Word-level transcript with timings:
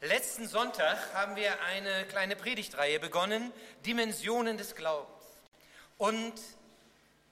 Letzten 0.00 0.46
Sonntag 0.46 1.12
haben 1.12 1.34
wir 1.34 1.60
eine 1.62 2.04
kleine 2.04 2.36
Predigtreihe 2.36 3.00
begonnen, 3.00 3.52
Dimensionen 3.84 4.56
des 4.56 4.76
Glaubens. 4.76 5.10
Und 5.96 6.34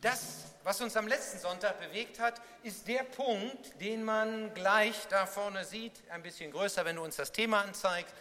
das, 0.00 0.46
was 0.64 0.80
uns 0.80 0.96
am 0.96 1.06
letzten 1.06 1.38
Sonntag 1.38 1.78
bewegt 1.78 2.18
hat, 2.18 2.42
ist 2.64 2.88
der 2.88 3.04
Punkt, 3.04 3.80
den 3.80 4.02
man 4.02 4.52
gleich 4.54 4.96
da 5.10 5.26
vorne 5.26 5.64
sieht, 5.64 5.92
ein 6.10 6.24
bisschen 6.24 6.50
größer, 6.50 6.84
wenn 6.84 6.96
du 6.96 7.04
uns 7.04 7.14
das 7.14 7.30
Thema 7.30 7.60
anzeigst, 7.60 8.12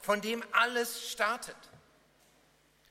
von 0.00 0.20
dem 0.20 0.44
alles 0.52 1.10
startet. 1.10 1.56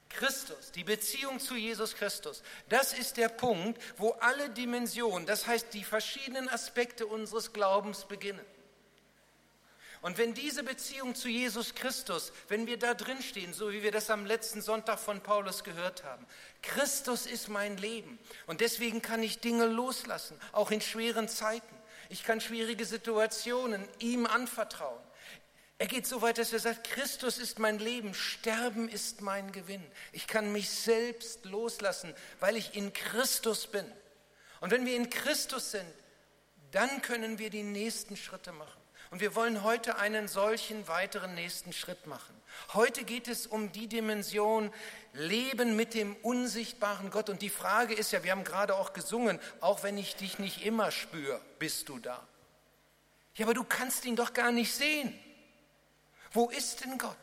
Christus, 0.09 0.73
die 0.73 0.83
Beziehung 0.83 1.39
zu 1.39 1.55
Jesus 1.55 1.95
Christus, 1.95 2.43
das 2.67 2.91
ist 2.91 3.15
der 3.15 3.29
Punkt, 3.29 3.81
wo 3.95 4.09
alle 4.19 4.49
Dimensionen, 4.49 5.25
das 5.25 5.47
heißt 5.47 5.73
die 5.73 5.85
verschiedenen 5.85 6.49
Aspekte 6.49 7.07
unseres 7.07 7.53
Glaubens 7.53 8.03
beginnen. 8.03 8.45
Und 10.01 10.17
wenn 10.17 10.33
diese 10.33 10.63
Beziehung 10.63 11.13
zu 11.13 11.29
Jesus 11.29 11.75
Christus, 11.75 12.33
wenn 12.47 12.65
wir 12.65 12.77
da 12.77 12.95
drin 12.95 13.21
stehen, 13.21 13.53
so 13.53 13.71
wie 13.71 13.83
wir 13.83 13.91
das 13.91 14.09
am 14.09 14.25
letzten 14.25 14.61
Sonntag 14.61 14.99
von 14.99 15.21
Paulus 15.21 15.63
gehört 15.63 16.03
haben, 16.03 16.25
Christus 16.63 17.27
ist 17.27 17.49
mein 17.49 17.77
Leben 17.77 18.17
und 18.47 18.61
deswegen 18.61 19.03
kann 19.03 19.21
ich 19.21 19.39
Dinge 19.39 19.67
loslassen, 19.67 20.39
auch 20.53 20.71
in 20.71 20.81
schweren 20.81 21.29
Zeiten. 21.29 21.75
Ich 22.09 22.23
kann 22.23 22.41
schwierige 22.41 22.83
Situationen 22.83 23.87
ihm 23.99 24.25
anvertrauen. 24.25 24.99
Er 25.77 25.87
geht 25.87 26.07
so 26.07 26.21
weit, 26.21 26.39
dass 26.39 26.51
er 26.51 26.59
sagt, 26.59 26.89
Christus 26.91 27.37
ist 27.37 27.59
mein 27.59 27.79
Leben, 27.79 28.13
Sterben 28.13 28.89
ist 28.89 29.21
mein 29.21 29.51
Gewinn. 29.51 29.83
Ich 30.11 30.27
kann 30.27 30.51
mich 30.51 30.69
selbst 30.69 31.45
loslassen, 31.45 32.13
weil 32.39 32.55
ich 32.55 32.75
in 32.75 32.91
Christus 32.93 33.67
bin. 33.67 33.85
Und 34.59 34.71
wenn 34.71 34.85
wir 34.85 34.95
in 34.95 35.09
Christus 35.09 35.71
sind, 35.71 35.91
dann 36.71 37.01
können 37.01 37.37
wir 37.39 37.49
die 37.49 37.63
nächsten 37.63 38.17
Schritte 38.17 38.51
machen. 38.51 38.80
Und 39.11 39.19
wir 39.19 39.35
wollen 39.35 39.63
heute 39.63 39.97
einen 39.97 40.29
solchen 40.29 40.87
weiteren 40.87 41.35
nächsten 41.35 41.73
Schritt 41.73 42.07
machen. 42.07 42.33
Heute 42.73 43.03
geht 43.03 43.27
es 43.27 43.45
um 43.45 43.73
die 43.73 43.87
Dimension 43.87 44.73
Leben 45.11 45.75
mit 45.75 45.93
dem 45.93 46.15
unsichtbaren 46.21 47.11
Gott. 47.11 47.29
Und 47.29 47.41
die 47.41 47.49
Frage 47.49 47.93
ist 47.93 48.13
ja, 48.13 48.23
wir 48.23 48.31
haben 48.31 48.45
gerade 48.45 48.73
auch 48.73 48.93
gesungen, 48.93 49.37
auch 49.59 49.83
wenn 49.83 49.97
ich 49.97 50.15
dich 50.15 50.39
nicht 50.39 50.65
immer 50.65 50.91
spüre, 50.91 51.41
bist 51.59 51.89
du 51.89 51.99
da. 51.99 52.25
Ja, 53.35 53.45
aber 53.45 53.53
du 53.53 53.65
kannst 53.65 54.05
ihn 54.05 54.15
doch 54.15 54.33
gar 54.33 54.53
nicht 54.53 54.73
sehen. 54.73 55.13
Wo 56.31 56.49
ist 56.49 56.85
denn 56.85 56.97
Gott? 56.97 57.17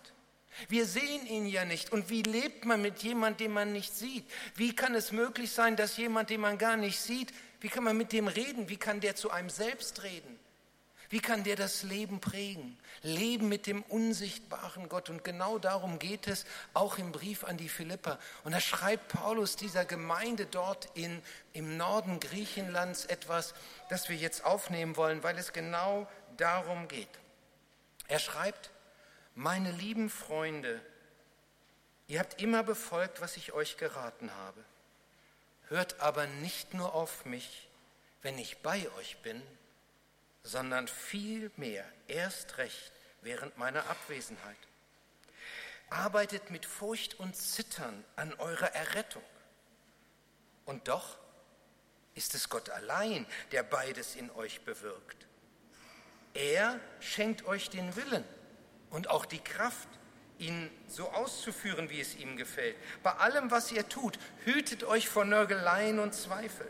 Wir 0.69 0.85
sehen 0.85 1.27
ihn 1.27 1.47
ja 1.47 1.65
nicht. 1.65 1.91
Und 1.91 2.11
wie 2.11 2.23
lebt 2.23 2.67
man 2.67 2.83
mit 2.83 3.03
jemandem, 3.03 3.47
den 3.47 3.53
man 3.53 3.73
nicht 3.73 3.97
sieht? 3.97 4.31
Wie 4.57 4.77
kann 4.77 4.95
es 4.95 5.11
möglich 5.11 5.53
sein, 5.53 5.75
dass 5.75 5.97
jemand, 5.97 6.29
den 6.29 6.43
man 6.43 6.59
gar 6.59 6.77
nicht 6.77 7.01
sieht, 7.01 7.33
wie 7.61 7.71
kann 7.71 7.85
man 7.85 7.97
mit 7.97 8.13
dem 8.13 8.29
reden? 8.29 8.69
Wie 8.69 8.77
kann 8.77 9.01
der 9.01 9.17
zu 9.17 9.31
einem 9.31 9.49
selbst 9.49 10.03
reden? 10.03 10.39
Wie 11.11 11.21
kann 11.21 11.43
der 11.43 11.57
das 11.57 11.83
Leben 11.85 12.21
prägen? 12.21 12.79
Leben 13.03 13.49
mit 13.49 13.67
dem 13.67 13.83
unsichtbaren 13.85 14.91
Gott. 14.91 15.09
Und 15.09 15.25
genau 15.25 15.59
darum 15.59 15.99
geht 15.99 16.27
es 16.27 16.45
auch 16.75 16.99
im 16.99 17.13
Brief 17.13 17.45
an 17.45 17.57
die 17.57 17.71
Philipper. 17.71 18.19
Und 18.45 18.53
da 18.53 18.61
schreibt 18.61 19.09
Paulus 19.09 19.57
dieser 19.57 19.87
Gemeinde 19.87 20.45
dort 20.45 20.91
in, 20.95 21.23
im 21.55 21.79
Norden 21.79 22.21
Griechenlands 22.21 23.07
etwas, 23.07 23.55
das 23.89 24.11
wir 24.11 24.17
jetzt 24.17 24.45
aufnehmen 24.45 24.97
wollen, 24.97 25.23
weil 25.23 25.39
es 25.39 25.55
genau 25.55 26.07
darum 26.37 26.89
geht. 26.89 27.09
Er 28.07 28.19
schreibt, 28.19 28.71
meine 29.35 29.71
lieben 29.73 30.11
Freunde, 30.11 30.79
ihr 32.07 32.21
habt 32.21 32.43
immer 32.43 32.63
befolgt, 32.63 33.23
was 33.23 33.39
ich 33.39 33.53
euch 33.53 33.79
geraten 33.79 34.31
habe. 34.35 34.63
Hört 35.69 36.01
aber 36.01 36.27
nicht 36.27 36.75
nur 36.75 36.95
auf 36.95 37.25
mich, 37.25 37.69
wenn 38.21 38.39
ich 38.39 38.59
bei 38.59 38.91
euch 38.99 39.17
bin, 39.19 39.43
sondern 40.43 40.89
vielmehr 40.89 41.85
erst 42.07 42.59
recht 42.59 42.93
während 43.23 43.59
meiner 43.59 43.89
Abwesenheit. 43.89 44.57
Arbeitet 45.91 46.51
mit 46.51 46.67
Furcht 46.67 47.19
und 47.19 47.35
Zittern 47.35 48.05
an 48.17 48.33
eurer 48.35 48.75
Errettung. 48.75 49.23
Und 50.65 50.89
doch 50.89 51.17
ist 52.15 52.35
es 52.35 52.49
Gott 52.49 52.69
allein, 52.71 53.27
der 53.53 53.63
beides 53.63 54.17
in 54.17 54.31
euch 54.33 54.61
bewirkt. 54.63 55.27
Er 56.35 56.79
schenkt 57.01 57.47
euch 57.47 57.71
den 57.71 57.97
Willen 57.97 58.25
und 58.91 59.09
auch 59.09 59.25
die 59.25 59.41
Kraft, 59.41 59.89
ihn 60.39 60.71
so 60.87 61.09
auszuführen, 61.11 61.91
wie 61.91 62.01
es 62.01 62.17
ihm 62.17 62.37
gefällt. 62.37 62.77
Bei 63.03 63.13
allem, 63.13 63.51
was 63.51 63.73
ihr 63.73 63.89
tut, 63.89 64.19
hütet 64.45 64.85
euch 64.85 65.09
vor 65.09 65.25
Nörgeleien 65.25 65.99
und 65.99 66.15
Zweifel. 66.15 66.67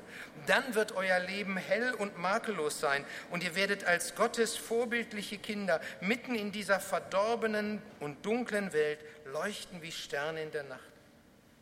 Dann 0.47 0.75
wird 0.75 0.93
euer 0.93 1.19
Leben 1.19 1.57
hell 1.57 1.93
und 1.95 2.17
makellos 2.19 2.81
sein 2.81 3.05
und 3.31 3.45
ihr 3.45 3.55
werdet 3.55 3.85
als 3.85 4.15
Gottes 4.15 4.57
vorbildliche 4.57 5.39
Kinder 5.39 5.81
mitten 6.01 6.35
in 6.35 6.53
dieser 6.53 6.81
verdorbenen 6.81 7.83
und 8.01 8.25
dunklen 8.25 8.73
Welt 8.73 9.01
leuchten 9.27 9.83
wie 9.83 9.93
Sterne 9.93 10.43
in 10.43 10.51
der 10.51 10.65
Nacht. 10.65 10.81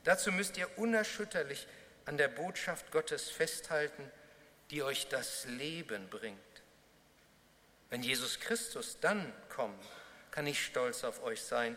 Dazu 0.04 0.30
müsst 0.30 0.56
ihr 0.56 0.68
unerschütterlich 0.78 1.66
an 2.04 2.16
der 2.16 2.28
Botschaft 2.28 2.92
Gottes 2.92 3.28
festhalten, 3.28 4.08
die 4.70 4.82
euch 4.84 5.08
das 5.08 5.46
Leben 5.46 6.08
bringt. 6.08 6.38
Wenn 7.90 8.02
Jesus 8.02 8.38
Christus 8.38 8.98
dann 9.00 9.32
kommt, 9.48 9.84
kann 10.30 10.46
ich 10.46 10.64
stolz 10.64 11.02
auf 11.02 11.22
euch 11.22 11.42
sein, 11.42 11.76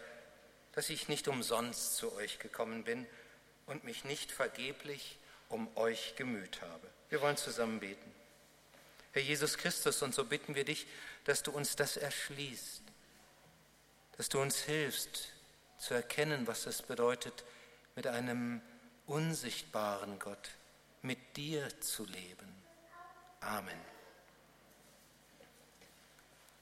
dass 0.79 0.89
ich 0.89 1.09
nicht 1.09 1.27
umsonst 1.27 1.97
zu 1.97 2.13
euch 2.13 2.39
gekommen 2.39 2.85
bin 2.85 3.05
und 3.65 3.83
mich 3.83 4.05
nicht 4.05 4.31
vergeblich 4.31 5.17
um 5.49 5.67
euch 5.75 6.15
gemüht 6.15 6.61
habe. 6.61 6.87
Wir 7.09 7.19
wollen 7.19 7.35
zusammen 7.35 7.81
beten. 7.81 8.15
Herr 9.11 9.21
Jesus 9.21 9.57
Christus, 9.57 10.01
und 10.03 10.15
so 10.15 10.23
bitten 10.23 10.55
wir 10.55 10.63
dich, 10.63 10.87
dass 11.25 11.43
du 11.43 11.51
uns 11.51 11.75
das 11.75 11.97
erschließt, 11.97 12.81
dass 14.15 14.29
du 14.29 14.39
uns 14.39 14.61
hilfst 14.61 15.33
zu 15.79 15.95
erkennen, 15.95 16.47
was 16.47 16.65
es 16.65 16.81
bedeutet, 16.81 17.43
mit 17.97 18.07
einem 18.07 18.61
unsichtbaren 19.05 20.17
Gott, 20.17 20.51
mit 21.01 21.35
dir 21.35 21.67
zu 21.81 22.05
leben. 22.05 22.55
Amen. 23.41 23.81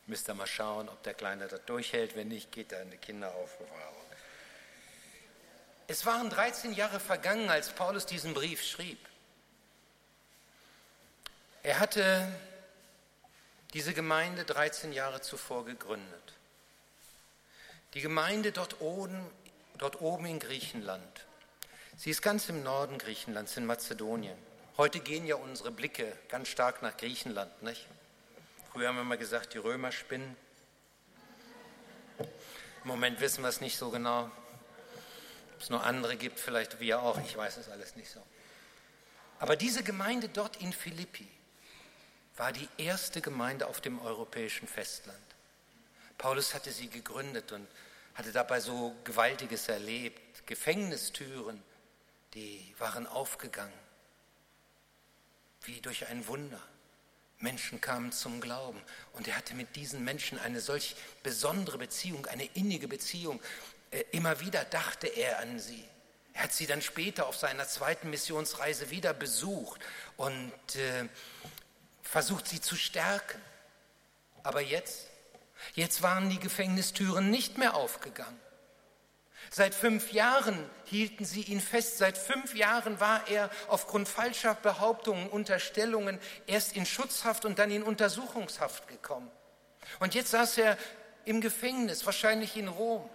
Müsst 0.08 0.28
ihr 0.28 0.34
mal 0.34 0.48
schauen, 0.48 0.90
ob 0.90 1.04
der 1.04 1.14
Kleine 1.14 1.48
das 1.48 1.64
durchhält. 1.66 2.16
Wenn 2.16 2.30
nicht, 2.30 2.52
geht 2.52 2.72
er 2.72 2.82
in 2.82 2.90
die 2.90 2.98
Kinderaufbewahrung. 2.98 3.97
Es 5.90 6.06
waren 6.06 6.30
13 6.30 6.74
Jahre 6.74 7.00
vergangen, 7.00 7.50
als 7.50 7.70
Paulus 7.70 8.06
diesen 8.06 8.34
Brief 8.34 8.62
schrieb. 8.62 9.00
Er 11.64 11.80
hatte 11.80 12.28
diese 13.74 13.94
Gemeinde 13.94 14.44
13 14.44 14.92
Jahre 14.92 15.22
zuvor 15.22 15.64
gegründet. 15.64 16.34
Die 17.94 18.02
Gemeinde 18.02 18.52
dort 18.52 18.82
oben, 18.82 19.26
dort 19.78 20.02
oben 20.02 20.26
in 20.26 20.40
Griechenland. 20.40 21.26
Sie 21.96 22.10
ist 22.10 22.22
ganz 22.22 22.50
im 22.50 22.64
Norden 22.64 22.98
Griechenlands, 22.98 23.56
in 23.56 23.66
Mazedonien. 23.66 24.38
Heute 24.76 25.00
gehen 25.00 25.26
ja 25.26 25.36
unsere 25.36 25.72
Blicke 25.72 26.18
ganz 26.28 26.50
stark 26.50 26.82
nach 26.82 26.98
Griechenland, 26.98 27.64
nicht? 27.64 27.88
Früher 28.72 28.90
haben 28.90 28.98
wir 28.98 29.04
mal 29.06 29.18
gesagt, 29.18 29.54
die 29.54 29.58
Römer 29.58 29.94
spinnen. 29.94 30.36
Im 32.20 32.28
Moment 32.84 33.22
wissen 33.22 33.42
wir 33.42 33.50
es 33.50 33.62
nicht 33.62 33.78
so 33.78 33.90
genau. 33.90 34.30
Ob 35.58 35.64
es 35.64 35.72
noch 35.72 35.84
andere 35.84 36.18
gibt, 36.18 36.40
vielleicht 36.40 36.80
wir 36.80 37.02
auch, 37.02 37.20
ich 37.26 37.36
weiß 37.36 37.58
es 37.58 37.68
alles 37.68 37.96
nicht 37.96 38.12
so. 38.12 38.22
Aber 39.40 39.56
diese 39.56 39.82
Gemeinde 39.82 40.30
dort 40.30 40.58
in 40.58 40.72
Philippi 40.72 41.28
war 42.36 42.52
die 42.52 42.70
erste 42.78 43.22
Gemeinde 43.22 43.66
auf 43.66 43.82
dem 43.82 44.00
europäischen 44.00 44.68
Festland. 44.68 45.18
Paulus 46.20 46.54
hatte 46.54 46.70
sie 46.70 46.90
gegründet 46.90 47.52
und 47.54 47.68
hatte 48.14 48.32
dabei 48.32 48.60
so 48.60 48.96
Gewaltiges 49.04 49.68
erlebt. 49.68 50.46
Gefängnistüren, 50.46 51.60
die 52.36 52.76
waren 52.78 53.08
aufgegangen, 53.08 53.74
wie 55.64 55.82
durch 55.82 56.06
ein 56.06 56.28
Wunder. 56.28 56.62
Menschen 57.40 57.82
kamen 57.82 58.12
zum 58.12 58.42
Glauben 58.42 58.80
und 59.14 59.28
er 59.28 59.38
hatte 59.38 59.56
mit 59.56 59.76
diesen 59.76 60.04
Menschen 60.04 60.38
eine 60.38 60.62
solch 60.62 60.96
besondere 61.24 61.80
Beziehung, 61.80 62.28
eine 62.28 62.46
innige 62.46 62.88
Beziehung. 62.88 63.42
Immer 64.12 64.40
wieder 64.40 64.66
dachte 64.66 65.08
er 65.08 65.40
an 65.40 65.60
sie. 65.60 65.84
Er 66.34 66.44
hat 66.44 66.54
sie 66.54 66.68
dann 66.68 66.82
später 66.82 67.28
auf 67.28 67.36
seiner 67.36 67.68
zweiten 67.68 68.10
Missionsreise 68.10 68.90
wieder 68.90 69.14
besucht 69.14 69.82
und 70.18 70.76
äh, 70.76 71.08
versucht, 72.04 72.48
sie 72.48 72.62
zu 72.62 72.76
stärken. 72.76 73.42
Aber 74.44 74.62
jetzt, 74.62 75.08
jetzt 75.74 76.02
waren 76.04 76.30
die 76.30 76.40
Gefängnistüren 76.40 77.32
nicht 77.32 77.58
mehr 77.58 77.76
aufgegangen. 77.76 78.40
Seit 79.50 79.74
fünf 79.74 80.12
Jahren 80.12 80.70
hielten 80.86 81.26
sie 81.26 81.42
ihn 81.42 81.62
fest. 81.62 81.98
Seit 81.98 82.18
fünf 82.18 82.54
Jahren 82.56 83.00
war 83.00 83.28
er 83.28 83.50
aufgrund 83.68 84.08
falscher 84.08 84.56
Behauptungen, 84.56 85.30
Unterstellungen 85.30 86.20
erst 86.48 86.76
in 86.76 86.86
Schutzhaft 86.86 87.46
und 87.46 87.58
dann 87.60 87.72
in 87.72 87.84
Untersuchungshaft 87.84 88.88
gekommen. 88.88 89.32
Und 90.00 90.16
jetzt 90.16 90.32
saß 90.32 90.58
er 90.58 90.78
im 91.26 91.42
Gefängnis, 91.42 92.06
wahrscheinlich 92.06 92.58
in 92.58 92.68
Rom. 92.68 93.10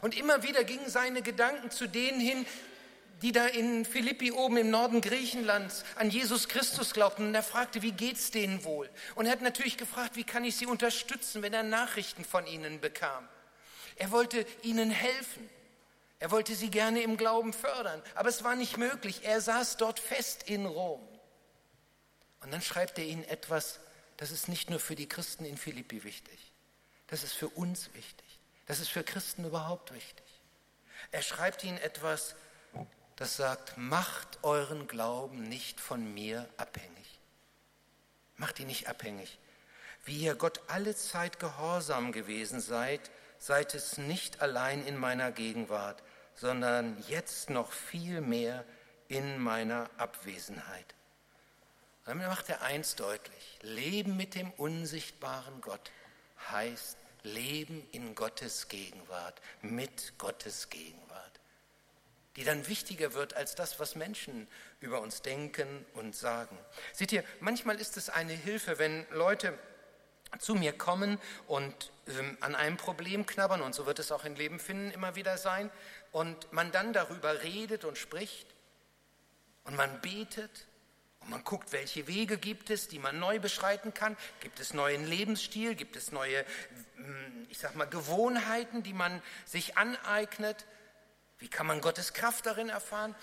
Und 0.00 0.16
immer 0.16 0.42
wieder 0.42 0.64
gingen 0.64 0.88
seine 0.88 1.22
Gedanken 1.22 1.70
zu 1.70 1.86
denen 1.86 2.20
hin, 2.20 2.46
die 3.22 3.32
da 3.32 3.46
in 3.46 3.84
Philippi 3.84 4.30
oben 4.30 4.56
im 4.58 4.70
Norden 4.70 5.00
Griechenlands 5.00 5.84
an 5.96 6.10
Jesus 6.10 6.48
Christus 6.48 6.94
glaubten. 6.94 7.26
Und 7.26 7.34
er 7.34 7.42
fragte, 7.42 7.82
wie 7.82 7.92
geht's 7.92 8.30
denen 8.30 8.64
wohl? 8.64 8.88
Und 9.16 9.26
er 9.26 9.32
hat 9.32 9.42
natürlich 9.42 9.76
gefragt, 9.76 10.16
wie 10.16 10.24
kann 10.24 10.44
ich 10.44 10.56
sie 10.56 10.66
unterstützen, 10.66 11.42
wenn 11.42 11.52
er 11.52 11.64
Nachrichten 11.64 12.24
von 12.24 12.46
ihnen 12.46 12.80
bekam. 12.80 13.28
Er 13.96 14.12
wollte 14.12 14.46
ihnen 14.62 14.90
helfen. 14.90 15.48
Er 16.20 16.30
wollte 16.30 16.54
sie 16.54 16.70
gerne 16.70 17.02
im 17.02 17.16
Glauben 17.16 17.52
fördern, 17.52 18.02
aber 18.14 18.28
es 18.28 18.42
war 18.42 18.56
nicht 18.56 18.76
möglich. 18.76 19.20
Er 19.22 19.40
saß 19.40 19.76
dort 19.76 20.00
fest 20.00 20.44
in 20.48 20.66
Rom. 20.66 21.00
Und 22.40 22.52
dann 22.52 22.62
schreibt 22.62 22.98
er 22.98 23.04
ihnen 23.04 23.24
etwas, 23.24 23.80
das 24.16 24.32
ist 24.32 24.48
nicht 24.48 24.68
nur 24.68 24.80
für 24.80 24.96
die 24.96 25.08
Christen 25.08 25.44
in 25.44 25.56
Philippi 25.56 26.02
wichtig, 26.04 26.52
das 27.06 27.22
ist 27.22 27.34
für 27.34 27.48
uns 27.48 27.94
wichtig, 27.94 28.26
das 28.68 28.80
ist 28.80 28.90
für 28.90 29.02
Christen 29.02 29.44
überhaupt 29.44 29.92
wichtig. 29.92 30.26
Er 31.10 31.22
schreibt 31.22 31.64
ihnen 31.64 31.78
etwas, 31.78 32.36
das 33.16 33.36
sagt, 33.36 33.76
macht 33.76 34.38
euren 34.42 34.86
Glauben 34.86 35.42
nicht 35.42 35.80
von 35.80 36.14
mir 36.14 36.48
abhängig. 36.58 37.18
Macht 38.36 38.60
ihn 38.60 38.68
nicht 38.68 38.86
abhängig. 38.86 39.38
Wie 40.04 40.18
ihr 40.18 40.36
Gott 40.36 40.60
alle 40.68 40.94
Zeit 40.94 41.40
gehorsam 41.40 42.12
gewesen 42.12 42.60
seid, 42.60 43.10
seid 43.38 43.74
es 43.74 43.98
nicht 43.98 44.42
allein 44.42 44.86
in 44.86 44.96
meiner 44.96 45.32
Gegenwart, 45.32 46.02
sondern 46.34 47.02
jetzt 47.08 47.50
noch 47.50 47.72
viel 47.72 48.20
mehr 48.20 48.64
in 49.08 49.38
meiner 49.38 49.90
Abwesenheit. 49.96 50.94
Dann 52.04 52.18
macht 52.18 52.48
er 52.48 52.62
eins 52.62 52.96
deutlich. 52.96 53.58
Leben 53.62 54.16
mit 54.16 54.34
dem 54.34 54.50
unsichtbaren 54.52 55.60
Gott 55.60 55.90
heißt 56.50 56.96
Leben 57.22 57.86
in 57.92 58.14
Gottes 58.14 58.68
Gegenwart, 58.68 59.40
mit 59.62 60.18
Gottes 60.18 60.70
Gegenwart 60.70 61.08
die 62.38 62.44
dann 62.44 62.68
wichtiger 62.68 63.14
wird 63.14 63.34
als 63.34 63.56
das, 63.56 63.80
was 63.80 63.96
Menschen 63.96 64.46
über 64.78 65.00
uns 65.00 65.22
denken 65.22 65.84
und 65.94 66.14
sagen. 66.14 66.56
Seht 66.92 67.10
ihr, 67.10 67.24
manchmal 67.40 67.80
ist 67.80 67.96
es 67.96 68.10
eine 68.10 68.32
Hilfe, 68.32 68.78
wenn 68.78 69.04
Leute 69.10 69.58
zu 70.38 70.54
mir 70.54 70.72
kommen 70.72 71.18
und 71.48 71.90
ähm, 72.06 72.38
an 72.40 72.54
einem 72.54 72.76
Problem 72.76 73.26
knabbern, 73.26 73.60
und 73.60 73.74
so 73.74 73.86
wird 73.86 73.98
es 73.98 74.12
auch 74.12 74.24
im 74.24 74.36
Leben 74.36 74.60
finden 74.60 74.92
immer 74.92 75.16
wieder 75.16 75.36
sein, 75.36 75.68
und 76.12 76.52
man 76.52 76.70
dann 76.70 76.92
darüber 76.92 77.42
redet 77.42 77.84
und 77.84 77.98
spricht 77.98 78.46
und 79.64 79.74
man 79.74 80.00
betet 80.00 80.68
und 81.28 81.32
man 81.32 81.44
guckt, 81.44 81.72
welche 81.72 82.06
Wege 82.06 82.38
gibt 82.38 82.70
es, 82.70 82.88
die 82.88 82.98
man 82.98 83.18
neu 83.18 83.38
beschreiten 83.38 83.92
kann. 83.92 84.16
Gibt 84.40 84.60
es 84.60 84.72
neuen 84.72 85.06
Lebensstil? 85.06 85.74
Gibt 85.74 85.94
es 85.94 86.10
neue, 86.10 86.42
hm, 86.96 87.46
ich 87.50 87.58
sag 87.58 87.74
mal, 87.76 87.84
Gewohnheiten, 87.84 88.82
die 88.82 88.94
man 88.94 89.20
sich 89.44 89.76
aneignet? 89.76 90.64
Wie 91.38 91.48
kann 91.48 91.66
man 91.66 91.82
Gottes 91.82 92.14
Kraft 92.14 92.46
darin 92.46 92.70
erfahren? 92.70 93.14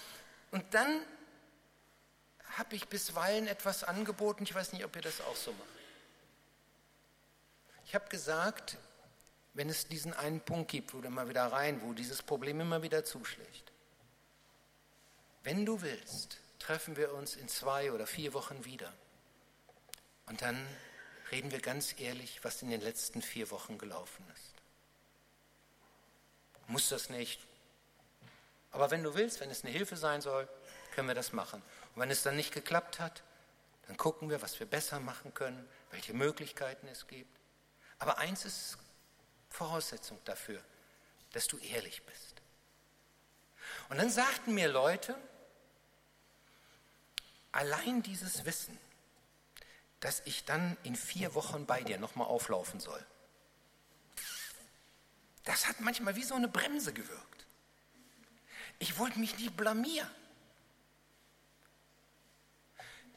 Und 0.52 0.76
dann 0.76 1.02
habe 2.52 2.76
ich 2.76 2.88
bisweilen 2.90 3.48
etwas 3.48 3.84
angeboten, 3.84 4.44
ich 4.44 4.54
weiß 4.54 4.74
nicht, 4.74 4.86
ob 4.86 4.96
ihr 4.96 5.02
das 5.02 5.22
auch 5.22 5.36
so 5.36 5.52
macht. 5.54 5.68
Ich 7.88 7.96
habe 7.96 8.08
gesagt, 8.10 8.78
wenn 9.56 9.68
es 9.68 9.88
diesen 9.88 10.14
einen 10.14 10.42
Punkt 10.42 10.70
gibt, 10.70 10.94
wo 10.94 11.02
du 11.02 11.08
immer 11.08 11.28
wieder 11.28 11.48
rein, 11.48 11.82
wo 11.82 11.92
dieses 11.94 12.22
Problem 12.22 12.62
immer 12.62 12.84
wieder 12.84 13.04
zuschlägt, 13.04 13.72
wenn 15.42 15.66
du 15.66 15.82
willst, 15.82 16.38
treffen 16.66 16.96
wir 16.96 17.14
uns 17.14 17.36
in 17.36 17.48
zwei 17.48 17.92
oder 17.92 18.08
vier 18.08 18.34
Wochen 18.34 18.66
wieder. 18.66 18.92
Und 20.26 20.42
dann 20.42 20.66
reden 21.32 21.52
wir 21.52 21.60
ganz 21.60 22.00
ehrlich, 22.00 22.44
was 22.44 22.62
in 22.62 22.70
den 22.70 22.82
letzten 22.82 23.22
vier 23.22 23.52
Wochen 23.52 23.78
gelaufen 23.78 24.26
ist. 24.34 24.54
Muss 26.68 26.90
das 26.90 27.10
nicht 27.10 27.40
aber 28.76 28.92
wenn 28.92 29.04
du 29.04 29.16
willst, 29.16 29.40
wenn 29.40 29.50
es 29.50 29.64
eine 29.64 29.72
Hilfe 29.72 29.96
sein 29.96 30.20
soll, 30.20 30.50
können 30.94 31.08
wir 31.08 31.16
das 31.16 31.32
machen. 31.32 31.62
Und 31.96 32.02
wenn 32.02 32.12
es 32.12 32.24
dann 32.24 32.36
nicht 32.36 32.54
geklappt 32.54 33.00
hat, 33.00 33.24
dann 33.88 33.96
gucken 33.96 34.30
wir, 34.30 34.42
was 34.42 34.60
wir 34.60 34.68
besser 34.68 35.00
machen 35.00 35.34
können, 35.34 35.66
welche 35.92 36.14
Möglichkeiten 36.14 36.86
es 36.90 37.08
gibt. 37.08 37.40
Aber 38.00 38.18
eins 38.18 38.44
ist 38.44 38.78
Voraussetzung 39.50 40.20
dafür, 40.26 40.62
dass 41.32 41.48
du 41.48 41.58
ehrlich 41.60 42.04
bist. 42.04 42.42
Und 43.88 43.98
dann 43.98 44.10
sagten 44.10 44.54
mir 44.54 44.68
Leute, 44.68 45.16
allein 47.56 48.04
dieses 48.04 48.46
Wissen, 48.46 48.78
dass 50.00 50.22
ich 50.26 50.46
dann 50.46 50.78
in 50.84 50.96
vier 50.96 51.34
Wochen 51.34 51.66
bei 51.66 51.82
dir 51.82 51.98
nochmal 51.98 52.28
auflaufen 52.28 52.80
soll, 52.80 53.04
das 55.46 55.68
hat 55.68 55.80
manchmal 55.80 56.16
wie 56.16 56.24
so 56.24 56.36
eine 56.36 56.48
Bremse 56.48 56.92
gewirkt. 56.94 57.46
Ich 58.80 58.98
wollte 58.98 59.20
mich 59.20 59.38
nicht 59.38 59.56
blamieren. 59.56 60.10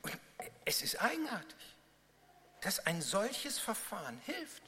Und 0.02 0.16
es 0.64 0.82
ist 0.82 1.00
eigenartig, 1.00 1.76
dass 2.60 2.80
ein 2.86 3.02
solches 3.02 3.58
Verfahren 3.58 4.18
hilft. 4.24 4.62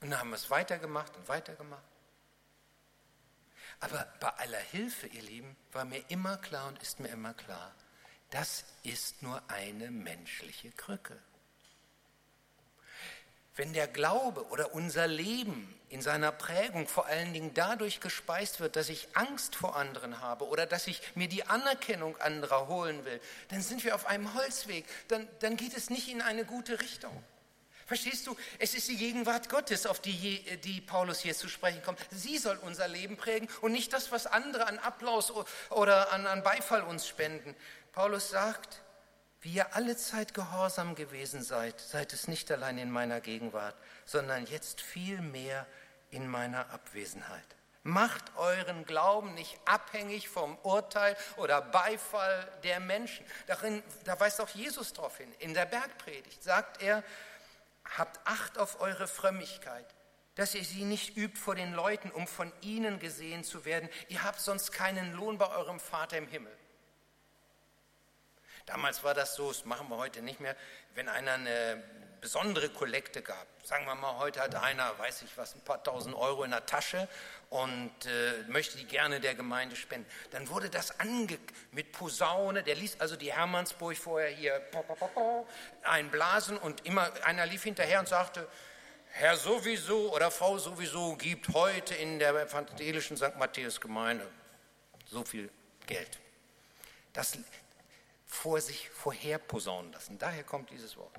Und 0.00 0.10
dann 0.10 0.18
haben 0.18 0.30
wir 0.30 0.36
es 0.36 0.50
weitergemacht 0.50 1.14
und 1.16 1.28
weitergemacht. 1.28 1.82
Aber 3.80 4.06
bei 4.20 4.28
aller 4.28 4.58
Hilfe, 4.58 5.06
ihr 5.06 5.22
Lieben, 5.22 5.56
war 5.72 5.84
mir 5.84 6.02
immer 6.08 6.36
klar 6.36 6.68
und 6.68 6.82
ist 6.82 7.00
mir 7.00 7.08
immer 7.08 7.34
klar, 7.34 7.74
das 8.30 8.64
ist 8.82 9.22
nur 9.22 9.40
eine 9.48 9.90
menschliche 9.90 10.70
Krücke. 10.72 11.16
Wenn 13.54 13.72
der 13.72 13.88
Glaube 13.88 14.46
oder 14.48 14.74
unser 14.74 15.06
Leben 15.06 15.74
in 15.88 16.00
seiner 16.00 16.30
Prägung 16.30 16.86
vor 16.86 17.06
allen 17.06 17.32
Dingen 17.32 17.54
dadurch 17.54 18.00
gespeist 18.00 18.60
wird, 18.60 18.76
dass 18.76 18.88
ich 18.88 19.08
Angst 19.14 19.56
vor 19.56 19.74
anderen 19.74 20.20
habe 20.20 20.46
oder 20.46 20.66
dass 20.66 20.86
ich 20.86 21.02
mir 21.16 21.28
die 21.28 21.44
Anerkennung 21.44 22.16
anderer 22.18 22.68
holen 22.68 23.04
will, 23.04 23.20
dann 23.48 23.62
sind 23.62 23.84
wir 23.84 23.94
auf 23.94 24.06
einem 24.06 24.34
Holzweg, 24.34 24.84
dann, 25.08 25.26
dann 25.40 25.56
geht 25.56 25.76
es 25.76 25.90
nicht 25.90 26.08
in 26.08 26.22
eine 26.22 26.44
gute 26.44 26.80
Richtung. 26.80 27.24
Verstehst 27.88 28.26
du? 28.26 28.36
Es 28.58 28.74
ist 28.74 28.86
die 28.86 28.98
Gegenwart 28.98 29.48
Gottes, 29.48 29.86
auf 29.86 29.98
die, 29.98 30.44
die 30.58 30.82
Paulus 30.82 31.20
hier 31.20 31.34
zu 31.34 31.48
sprechen 31.48 31.82
kommt. 31.82 31.98
Sie 32.10 32.36
soll 32.36 32.58
unser 32.58 32.86
Leben 32.86 33.16
prägen 33.16 33.48
und 33.62 33.72
nicht 33.72 33.94
das, 33.94 34.12
was 34.12 34.26
andere 34.26 34.66
an 34.66 34.78
Applaus 34.78 35.32
oder 35.70 36.12
an, 36.12 36.26
an 36.26 36.42
Beifall 36.42 36.82
uns 36.82 37.08
spenden. 37.08 37.56
Paulus 37.92 38.28
sagt, 38.28 38.82
wie 39.40 39.52
ihr 39.54 39.74
alle 39.74 39.96
Zeit 39.96 40.34
gehorsam 40.34 40.96
gewesen 40.96 41.42
seid, 41.42 41.80
seid 41.80 42.12
es 42.12 42.28
nicht 42.28 42.52
allein 42.52 42.76
in 42.76 42.90
meiner 42.90 43.22
Gegenwart, 43.22 43.74
sondern 44.04 44.44
jetzt 44.44 44.82
viel 44.82 45.22
mehr 45.22 45.66
in 46.10 46.28
meiner 46.28 46.68
Abwesenheit. 46.68 47.56
Macht 47.84 48.36
euren 48.36 48.84
Glauben 48.84 49.32
nicht 49.32 49.58
abhängig 49.64 50.28
vom 50.28 50.58
Urteil 50.58 51.16
oder 51.38 51.62
Beifall 51.62 52.46
der 52.64 52.80
Menschen. 52.80 53.24
Darin, 53.46 53.82
da 54.04 54.20
weist 54.20 54.42
auch 54.42 54.48
Jesus 54.50 54.92
darauf 54.92 55.16
hin. 55.16 55.32
In 55.38 55.54
der 55.54 55.64
Bergpredigt 55.64 56.42
sagt 56.42 56.82
er, 56.82 57.02
habt 57.96 58.20
Acht 58.26 58.58
auf 58.58 58.80
eure 58.80 59.08
Frömmigkeit, 59.08 59.86
dass 60.34 60.54
ihr 60.54 60.64
sie 60.64 60.84
nicht 60.84 61.16
übt 61.16 61.38
vor 61.38 61.54
den 61.54 61.72
Leuten, 61.72 62.10
um 62.10 62.26
von 62.26 62.52
ihnen 62.60 62.98
gesehen 62.98 63.44
zu 63.44 63.64
werden. 63.64 63.88
Ihr 64.08 64.22
habt 64.22 64.40
sonst 64.40 64.72
keinen 64.72 65.12
Lohn 65.14 65.38
bei 65.38 65.48
eurem 65.48 65.80
Vater 65.80 66.18
im 66.18 66.28
Himmel. 66.28 66.56
Damals 68.66 69.02
war 69.02 69.14
das 69.14 69.34
so, 69.34 69.48
das 69.48 69.64
machen 69.64 69.88
wir 69.88 69.96
heute 69.96 70.20
nicht 70.20 70.40
mehr, 70.40 70.54
wenn 70.94 71.08
einer 71.08 71.32
eine 71.32 71.82
besondere 72.20 72.68
Kollekte 72.68 73.22
gab. 73.22 73.46
Sagen 73.64 73.86
wir 73.86 73.94
mal, 73.94 74.18
heute 74.18 74.40
hat 74.40 74.54
einer, 74.54 74.98
weiß 74.98 75.22
ich 75.22 75.36
was, 75.38 75.54
ein 75.54 75.64
paar 75.64 75.82
tausend 75.82 76.14
Euro 76.14 76.44
in 76.44 76.50
der 76.50 76.66
Tasche 76.66 77.08
und 77.50 78.06
äh, 78.06 78.42
möchte 78.48 78.76
die 78.76 78.84
gerne 78.84 79.20
der 79.20 79.34
Gemeinde 79.34 79.74
spenden. 79.74 80.08
Dann 80.30 80.48
wurde 80.48 80.68
das 80.68 81.00
ange 81.00 81.38
mit 81.72 81.92
Posaune, 81.92 82.62
der 82.62 82.74
ließ 82.74 83.00
also 83.00 83.16
die 83.16 83.32
Hermannsburg 83.32 83.96
vorher 83.96 84.30
hier 84.30 84.60
einblasen 85.82 86.58
und 86.58 86.84
immer 86.84 87.10
einer 87.24 87.46
lief 87.46 87.62
hinterher 87.62 88.00
und 88.00 88.08
sagte, 88.08 88.46
Herr 89.10 89.36
sowieso 89.36 90.14
oder 90.14 90.30
Frau 90.30 90.58
sowieso 90.58 91.16
gibt 91.16 91.48
heute 91.54 91.94
in 91.94 92.18
der 92.18 92.34
evangelischen 92.34 93.16
St. 93.16 93.36
Matthäus 93.36 93.80
Gemeinde 93.80 94.28
so 95.06 95.24
viel 95.24 95.50
Geld. 95.86 96.18
Das, 97.14 97.38
vor 98.26 98.60
sich 98.60 98.90
vorher 98.90 99.38
posaunen 99.38 99.92
lassen. 99.92 100.18
Daher 100.18 100.44
kommt 100.44 100.70
dieses 100.70 100.96
Wort. 100.96 101.16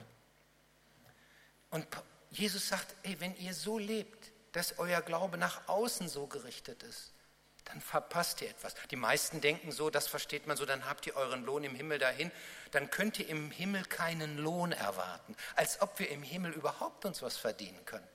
Und 1.71 1.87
Jesus 2.29 2.69
sagt, 2.69 2.95
ey, 3.03 3.19
wenn 3.19 3.35
ihr 3.37 3.53
so 3.53 3.79
lebt, 3.79 4.28
dass 4.51 4.79
euer 4.79 5.01
Glaube 5.01 5.37
nach 5.37 5.67
außen 5.67 6.07
so 6.07 6.27
gerichtet 6.27 6.83
ist, 6.83 7.13
dann 7.65 7.81
verpasst 7.81 8.41
ihr 8.41 8.49
etwas. 8.49 8.73
Die 8.89 8.95
meisten 8.95 9.41
denken 9.41 9.71
so, 9.71 9.89
das 9.89 10.07
versteht 10.07 10.47
man 10.47 10.57
so, 10.57 10.65
dann 10.65 10.89
habt 10.89 11.05
ihr 11.05 11.15
euren 11.15 11.45
Lohn 11.45 11.63
im 11.63 11.75
Himmel 11.75 11.99
dahin, 11.99 12.31
dann 12.71 12.89
könnt 12.89 13.19
ihr 13.19 13.27
im 13.29 13.51
Himmel 13.51 13.83
keinen 13.85 14.37
Lohn 14.37 14.71
erwarten, 14.71 15.35
als 15.55 15.81
ob 15.81 15.99
wir 15.99 16.09
im 16.09 16.23
Himmel 16.23 16.51
überhaupt 16.53 17.05
uns 17.05 17.21
was 17.21 17.37
verdienen 17.37 17.83
könnten. 17.85 18.07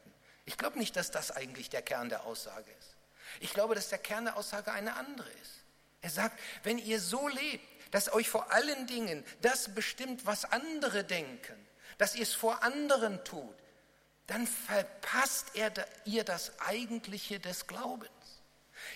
Ich 0.44 0.58
glaube 0.58 0.78
nicht, 0.78 0.96
dass 0.96 1.10
das 1.10 1.30
eigentlich 1.30 1.70
der 1.70 1.82
Kern 1.82 2.08
der 2.08 2.24
Aussage 2.24 2.70
ist. 2.80 2.96
Ich 3.40 3.52
glaube, 3.54 3.74
dass 3.74 3.88
der 3.88 3.98
Kern 3.98 4.24
der 4.24 4.36
Aussage 4.36 4.72
eine 4.72 4.96
andere 4.96 5.30
ist. 5.42 5.52
Er 6.02 6.10
sagt, 6.10 6.38
wenn 6.64 6.78
ihr 6.78 7.00
so 7.00 7.28
lebt, 7.28 7.64
dass 7.94 8.12
euch 8.12 8.28
vor 8.28 8.52
allen 8.52 8.86
Dingen 8.86 9.24
das 9.40 9.74
bestimmt, 9.74 10.26
was 10.26 10.44
andere 10.44 11.04
denken, 11.04 11.54
dass 11.96 12.14
ihr 12.16 12.24
es 12.24 12.34
vor 12.34 12.62
anderen 12.62 13.24
tut, 13.24 13.54
dann 14.26 14.46
verpasst 14.46 15.48
er, 15.54 15.72
ihr 16.04 16.24
das 16.24 16.58
Eigentliche 16.60 17.40
des 17.40 17.66
Glaubens. 17.66 18.10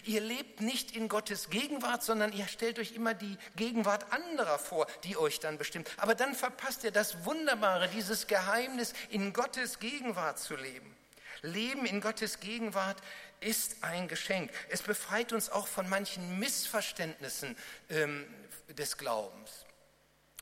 Ihr 0.05 0.21
lebt 0.21 0.61
nicht 0.61 0.95
in 0.95 1.09
Gottes 1.09 1.51
Gegenwart, 1.51 2.03
sondern 2.03 2.33
ihr 2.33 2.47
stellt 2.47 2.79
euch 2.79 2.93
immer 2.93 3.15
die 3.15 3.37
Gegenwart 3.57 4.13
anderer 4.13 4.59
vor, 4.59 4.87
die 5.05 5.17
euch 5.17 5.41
dann 5.41 5.59
bestimmt. 5.59 5.91
Aber 5.97 6.15
dann 6.15 6.35
verpasst 6.35 6.85
ihr 6.85 6.91
das 6.91 7.25
Wunderbare, 7.25 7.89
dieses 7.89 8.27
Geheimnis, 8.27 8.93
in 9.11 9.33
Gottes 9.33 9.79
Gegenwart 9.79 10.39
zu 10.39 10.57
leben. 10.57 10.95
Leben 11.43 11.87
in 11.87 12.01
Gottes 12.01 12.41
Gegenwart 12.41 12.99
ist 13.41 13.77
ein 13.83 14.09
Geschenk. 14.09 14.51
Es 14.71 14.83
befreit 14.83 15.33
uns 15.33 15.51
auch 15.51 15.69
von 15.69 15.89
manchen 15.89 16.39
Missverständnissen 16.39 17.57
ähm, 17.91 18.27
des 18.71 18.99
Glaubens. 18.99 19.65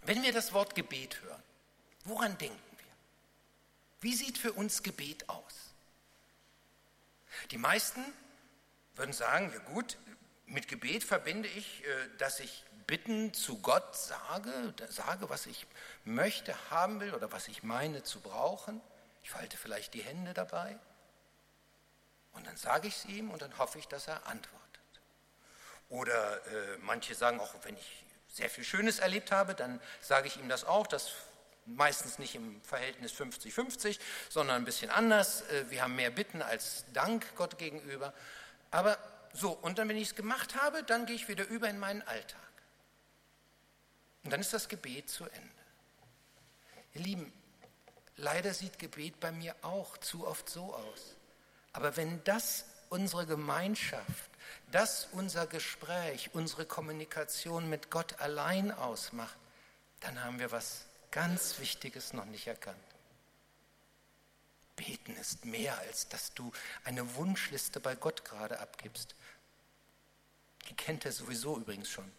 Wenn 0.02 0.23
wir 0.23 0.33
das 0.33 0.52
Wort 0.52 0.75
Gebet 0.75 1.21
hören, 1.23 1.43
woran 2.05 2.38
denken? 2.38 2.59
Wie 4.00 4.15
sieht 4.15 4.38
für 4.38 4.53
uns 4.53 4.83
Gebet 4.83 5.29
aus? 5.29 5.73
Die 7.50 7.59
meisten 7.59 8.05
würden 8.95 9.12
sagen, 9.12 9.53
ja 9.53 9.59
gut, 9.73 9.97
mit 10.47 10.69
Gebet 10.69 11.05
verbinde 11.05 11.49
ich, 11.49 11.85
äh, 11.85 12.09
dass 12.19 12.41
ich 12.41 12.65
Bitten 12.87 13.35
zu 13.35 13.59
Gott 13.59 13.97
sage, 13.97 14.75
sage, 14.88 15.29
was 15.29 15.47
ich 15.47 15.67
möchte, 16.05 16.55
haben 16.71 17.00
will 17.00 17.15
oder 17.15 17.33
was 17.33 17.49
ich 17.49 17.65
meine 17.65 18.05
zu 18.05 18.21
brauchen. 18.21 18.81
Ich 19.25 19.31
falte 19.31 19.57
vielleicht 19.57 19.95
die 19.95 20.03
Hände 20.03 20.35
dabei 20.35 20.79
und 22.33 22.47
dann 22.47 22.57
sage 22.57 22.87
ich 22.87 22.97
es 22.97 23.05
ihm 23.07 23.31
und 23.31 23.43
dann 23.43 23.59
hoffe 23.59 23.79
ich, 23.79 23.88
dass 23.88 24.07
er 24.07 24.26
antwortet. 24.26 24.62
Oder 25.88 26.47
äh, 26.47 26.79
manche 26.79 27.15
sagen 27.15 27.41
auch, 27.41 27.55
wenn 27.65 27.76
ich 27.76 28.05
sehr 28.29 28.50
viel 28.50 28.65
Schönes 28.65 28.99
erlebt 28.99 29.33
habe, 29.33 29.55
dann 29.55 29.81
sage 30.00 30.29
ich 30.29 30.37
ihm 30.37 30.49
das 30.49 30.65
auch, 30.65 30.87
das 30.87 31.11
meistens 31.66 32.18
nicht 32.18 32.35
im 32.35 32.61
Verhältnis 32.62 33.12
50-50, 33.12 33.99
sondern 34.28 34.56
ein 34.56 34.64
bisschen 34.64 34.90
anders. 34.90 35.42
Äh, 35.42 35.70
wir 35.70 35.82
haben 35.82 35.96
mehr 35.96 36.11
Bitten 36.11 36.42
als 36.42 36.85
Dank 36.92 37.35
Gott 37.37 37.58
gegenüber. 37.58 38.12
Aber 38.70 38.99
so, 39.32 39.50
und 39.50 39.78
dann, 39.78 39.88
wenn 39.88 39.96
ich 39.96 40.08
es 40.08 40.14
gemacht 40.14 40.61
habe, 40.61 40.82
dann 40.82 41.06
gehe 41.06 41.16
ich 41.16 41.28
wieder 41.28 41.46
über 41.46 41.68
in 41.68 41.78
meinen 41.78 42.02
Alltag. 42.02 42.40
Und 44.25 44.32
dann 44.32 44.40
ist 44.40 44.52
das 44.52 44.68
Gebet 44.68 45.08
zu 45.08 45.25
Ende. 45.25 45.56
Ihr 46.94 47.00
Lieben, 47.02 47.32
leider 48.16 48.54
sieht 48.54 48.78
Gebet 48.78 49.20
bei 49.20 49.30
mir 49.30 49.54
auch 49.62 49.99
zu 49.99 50.26
oft 50.26 50.49
so 50.49 50.75
aus. 50.75 51.16
Aber 51.73 51.96
wenn 51.96 52.25
das 52.25 52.64
unsere 52.88 53.26
Gemeinschaft, 53.26 54.30
das 54.70 55.08
unser 55.12 55.46
Gespräch, 55.46 56.30
unsere 56.32 56.64
Kommunikation 56.64 57.68
mit 57.68 57.90
Gott 57.90 58.20
allein 58.20 58.73
ausmacht, 58.73 59.37
dann 60.00 60.23
haben 60.25 60.38
wir 60.38 60.50
was 60.50 60.87
ganz 61.16 61.58
Wichtiges 61.61 62.12
noch 62.12 62.26
nicht 62.26 62.46
erkannt. 62.46 62.76
Beten 64.76 65.16
ist 65.16 65.46
mehr, 65.46 65.78
als 65.78 66.11
dass 66.11 66.35
du 66.35 66.52
eine 66.85 67.14
Wunschliste 67.14 67.80
bei 67.80 67.94
Gott 67.94 68.26
gerade 68.26 68.61
abgibst. 68.61 69.14
Die 70.68 70.75
kennt 70.75 71.06
er 71.06 71.12
sowieso 71.12 71.56
übrigens 71.56 71.88
schon. 71.88 72.12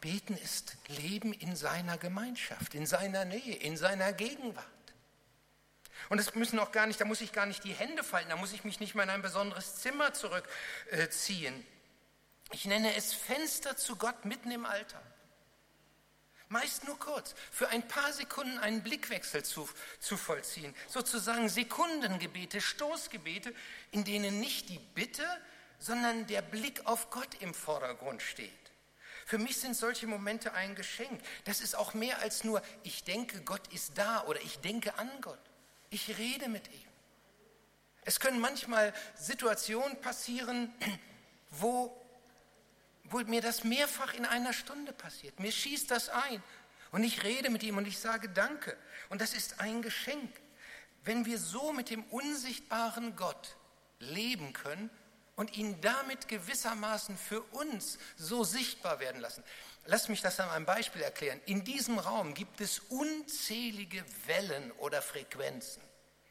Beten 0.00 0.34
ist 0.38 0.78
Leben 0.88 1.34
in 1.34 1.56
seiner 1.56 1.98
Gemeinschaft, 1.98 2.74
in 2.74 2.86
seiner 2.86 3.26
Nähe, 3.26 3.56
in 3.56 3.76
seiner 3.76 4.14
Gegenwart. 4.14 4.66
Und 6.08 6.16
das 6.16 6.34
müssen 6.34 6.58
auch 6.58 6.72
gar 6.72 6.86
nicht, 6.86 7.02
da 7.02 7.04
muss 7.04 7.20
ich 7.20 7.32
gar 7.32 7.44
nicht 7.44 7.64
die 7.64 7.74
Hände 7.74 8.02
falten, 8.02 8.30
da 8.30 8.36
muss 8.36 8.54
ich 8.54 8.64
mich 8.64 8.80
nicht 8.80 8.94
mal 8.94 9.02
in 9.02 9.10
ein 9.10 9.20
besonderes 9.20 9.76
Zimmer 9.76 10.14
zurückziehen. 10.14 11.66
Ich 12.52 12.64
nenne 12.64 12.94
es 12.94 13.12
Fenster 13.12 13.76
zu 13.76 13.96
Gott 13.96 14.24
mitten 14.24 14.50
im 14.50 14.64
Alltag. 14.64 15.02
Meist 16.48 16.84
nur 16.84 16.98
kurz, 16.98 17.34
für 17.50 17.68
ein 17.68 17.86
paar 17.88 18.12
Sekunden 18.12 18.58
einen 18.58 18.82
Blickwechsel 18.82 19.44
zu, 19.44 19.68
zu 19.98 20.16
vollziehen. 20.16 20.74
Sozusagen 20.88 21.48
Sekundengebete, 21.48 22.60
Stoßgebete, 22.60 23.52
in 23.90 24.04
denen 24.04 24.38
nicht 24.38 24.68
die 24.68 24.78
Bitte, 24.78 25.24
sondern 25.80 26.26
der 26.28 26.42
Blick 26.42 26.86
auf 26.86 27.10
Gott 27.10 27.40
im 27.40 27.52
Vordergrund 27.52 28.22
steht. 28.22 28.52
Für 29.26 29.38
mich 29.38 29.56
sind 29.56 29.74
solche 29.74 30.06
Momente 30.06 30.52
ein 30.52 30.76
Geschenk. 30.76 31.20
Das 31.44 31.60
ist 31.60 31.74
auch 31.74 31.94
mehr 31.94 32.20
als 32.20 32.44
nur, 32.44 32.62
ich 32.84 33.02
denke, 33.02 33.42
Gott 33.42 33.66
ist 33.72 33.98
da 33.98 34.22
oder 34.24 34.40
ich 34.42 34.60
denke 34.60 34.96
an 34.98 35.10
Gott. 35.20 35.40
Ich 35.90 36.16
rede 36.16 36.48
mit 36.48 36.68
ihm. 36.68 36.88
Es 38.02 38.20
können 38.20 38.38
manchmal 38.38 38.94
Situationen 39.16 40.00
passieren, 40.00 40.72
wo 41.50 42.05
wo 43.10 43.18
mir 43.20 43.40
das 43.40 43.64
mehrfach 43.64 44.14
in 44.14 44.24
einer 44.24 44.52
Stunde 44.52 44.92
passiert. 44.92 45.38
Mir 45.40 45.52
schießt 45.52 45.90
das 45.90 46.08
ein 46.08 46.42
und 46.92 47.04
ich 47.04 47.24
rede 47.24 47.50
mit 47.50 47.62
ihm 47.62 47.76
und 47.76 47.86
ich 47.86 47.98
sage 47.98 48.28
Danke. 48.28 48.76
Und 49.08 49.20
das 49.20 49.34
ist 49.34 49.60
ein 49.60 49.82
Geschenk. 49.82 50.30
Wenn 51.04 51.24
wir 51.24 51.38
so 51.38 51.72
mit 51.72 51.90
dem 51.90 52.04
unsichtbaren 52.04 53.16
Gott 53.16 53.56
leben 53.98 54.52
können 54.52 54.90
und 55.36 55.56
ihn 55.56 55.80
damit 55.80 56.28
gewissermaßen 56.28 57.16
für 57.16 57.42
uns 57.42 57.98
so 58.16 58.42
sichtbar 58.42 59.00
werden 59.00 59.20
lassen. 59.20 59.44
Lass 59.84 60.08
mich 60.08 60.20
das 60.20 60.40
an 60.40 60.50
einem 60.50 60.66
Beispiel 60.66 61.02
erklären. 61.02 61.40
In 61.46 61.62
diesem 61.62 61.98
Raum 61.98 62.34
gibt 62.34 62.60
es 62.60 62.80
unzählige 62.88 64.04
Wellen 64.26 64.72
oder 64.72 65.00
Frequenzen. 65.00 65.82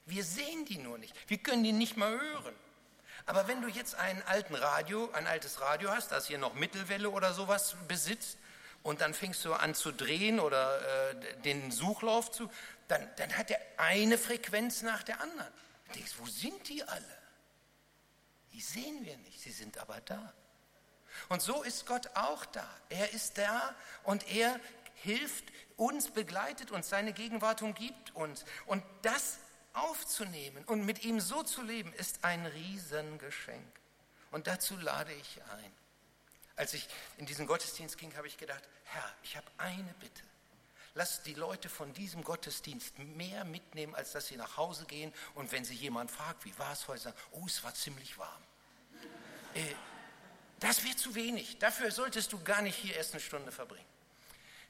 Wir 0.06 0.24
sehen 0.24 0.66
die 0.66 0.78
nur 0.78 0.98
nicht. 0.98 1.16
Wir 1.30 1.38
können 1.38 1.64
die 1.64 1.72
nicht 1.72 1.96
mal 1.96 2.20
hören. 2.20 2.56
Aber 3.26 3.48
wenn 3.48 3.62
du 3.62 3.68
jetzt 3.68 3.96
einen 3.96 4.22
alten 4.24 4.56
Radio, 4.56 5.10
ein 5.14 5.26
altes 5.28 5.62
Radio 5.62 5.90
hast, 5.90 6.12
das 6.12 6.28
hier 6.28 6.38
noch 6.38 6.54
Mittelwelle 6.54 7.10
oder 7.10 7.34
sowas 7.34 7.76
besitzt, 7.88 8.38
und 8.84 9.02
dann 9.02 9.16
fängst 9.16 9.44
du 9.44 9.54
an 9.54 9.74
zu 9.74 9.92
drehen 9.92 10.40
oder 10.40 11.10
äh, 11.10 11.42
den 11.42 11.72
Suchlauf 11.72 12.30
zu, 12.30 12.52
dann, 12.88 13.10
dann 13.16 13.36
hat 13.36 13.50
er 13.50 13.60
eine 13.78 14.20
Frequenz 14.20 14.84
nach 14.84 15.02
der 15.02 15.22
anderen. 15.22 15.52
Du 15.88 15.94
denkst, 15.94 16.14
wo 16.20 16.28
sind 16.28 16.70
die 16.70 16.84
alle? 16.84 17.18
Die 18.54 18.62
sehen 18.62 19.04
wir 19.04 19.18
nicht, 19.18 19.42
sie 19.42 19.52
sind 19.52 19.80
aber 19.80 20.02
da. 20.02 20.34
Und 21.30 21.42
so 21.42 21.64
ist 21.64 21.88
Gott 21.88 22.12
auch 22.14 22.46
da. 22.46 22.70
Er 22.90 23.12
ist 23.12 23.40
da 23.40 23.74
und 24.04 24.28
er 24.32 24.60
hilft 24.94 25.46
uns, 25.78 26.12
begleitet 26.12 26.70
uns, 26.70 26.88
seine 26.88 27.12
Gegenwart 27.12 27.64
umgibt 27.64 28.16
uns. 28.16 28.46
Und 28.68 28.84
das 29.02 29.40
aufzunehmen 29.76 30.64
und 30.66 30.86
mit 30.86 31.04
ihm 31.04 31.20
so 31.20 31.44
zu 31.44 31.62
leben, 31.62 31.94
ist 31.94 32.24
ein 32.24 32.46
Riesengeschenk. 32.46 33.66
Und 34.32 34.48
dazu 34.48 34.76
lade 34.78 35.14
ich 35.14 35.42
ein. 35.44 35.72
Als 36.56 36.74
ich 36.74 36.88
in 37.18 37.26
diesen 37.26 37.48
Gottesdienst 37.48 37.98
ging, 37.98 38.16
habe 38.16 38.28
ich 38.28 38.38
gedacht, 38.38 38.64
Herr, 38.86 39.14
ich 39.24 39.36
habe 39.36 39.48
eine 39.58 39.94
Bitte. 40.00 40.24
Lass 40.94 41.24
die 41.24 41.34
Leute 41.34 41.68
von 41.68 41.94
diesem 41.94 42.24
Gottesdienst 42.24 42.98
mehr 43.00 43.44
mitnehmen, 43.44 43.94
als 43.96 44.14
dass 44.14 44.28
sie 44.28 44.38
nach 44.38 44.56
Hause 44.56 44.86
gehen 44.86 45.14
und 45.34 45.52
wenn 45.52 45.66
sie 45.66 45.76
jemand 45.76 46.10
fragt, 46.10 46.46
wie 46.46 46.58
war 46.58 46.72
es 46.72 46.88
heute, 46.88 47.02
sagen, 47.02 47.18
oh, 47.32 47.44
es 47.46 47.62
war 47.64 47.74
ziemlich 47.74 48.18
warm. 48.18 48.44
Äh, 49.54 49.62
das 50.62 50.84
wird 50.86 50.98
zu 50.98 51.14
wenig. 51.16 51.60
Dafür 51.60 51.92
solltest 51.92 52.32
du 52.32 52.42
gar 52.42 52.62
nicht 52.62 52.78
hier 52.78 52.96
erst 52.96 53.12
eine 53.12 53.22
Stunde 53.22 53.52
verbringen. 53.52 53.86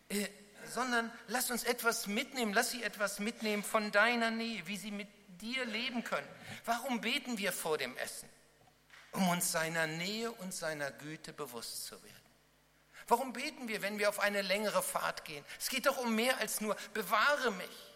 Äh, 0.09 0.27
sondern 0.67 1.11
lass 1.27 1.51
uns 1.51 1.63
etwas 1.63 2.07
mitnehmen, 2.07 2.53
lass 2.53 2.71
sie 2.71 2.83
etwas 2.83 3.19
mitnehmen 3.19 3.63
von 3.63 3.91
deiner 3.91 4.31
Nähe, 4.31 4.65
wie 4.67 4.77
sie 4.77 4.91
mit 4.91 5.07
dir 5.41 5.65
leben 5.65 6.03
können. 6.03 6.27
Warum 6.65 7.01
beten 7.01 7.37
wir 7.37 7.51
vor 7.51 7.77
dem 7.77 7.95
Essen? 7.97 8.29
Um 9.11 9.29
uns 9.29 9.51
seiner 9.51 9.87
Nähe 9.87 10.31
und 10.31 10.53
seiner 10.53 10.91
Güte 10.91 11.33
bewusst 11.33 11.85
zu 11.85 12.01
werden. 12.03 12.25
Warum 13.07 13.33
beten 13.33 13.67
wir, 13.67 13.81
wenn 13.81 13.99
wir 13.99 14.09
auf 14.09 14.19
eine 14.19 14.41
längere 14.41 14.81
Fahrt 14.81 15.25
gehen? 15.25 15.45
Es 15.59 15.69
geht 15.69 15.85
doch 15.85 15.97
um 15.97 16.15
mehr 16.15 16.37
als 16.39 16.59
nur, 16.61 16.75
bewahre 16.93 17.51
mich. 17.51 17.94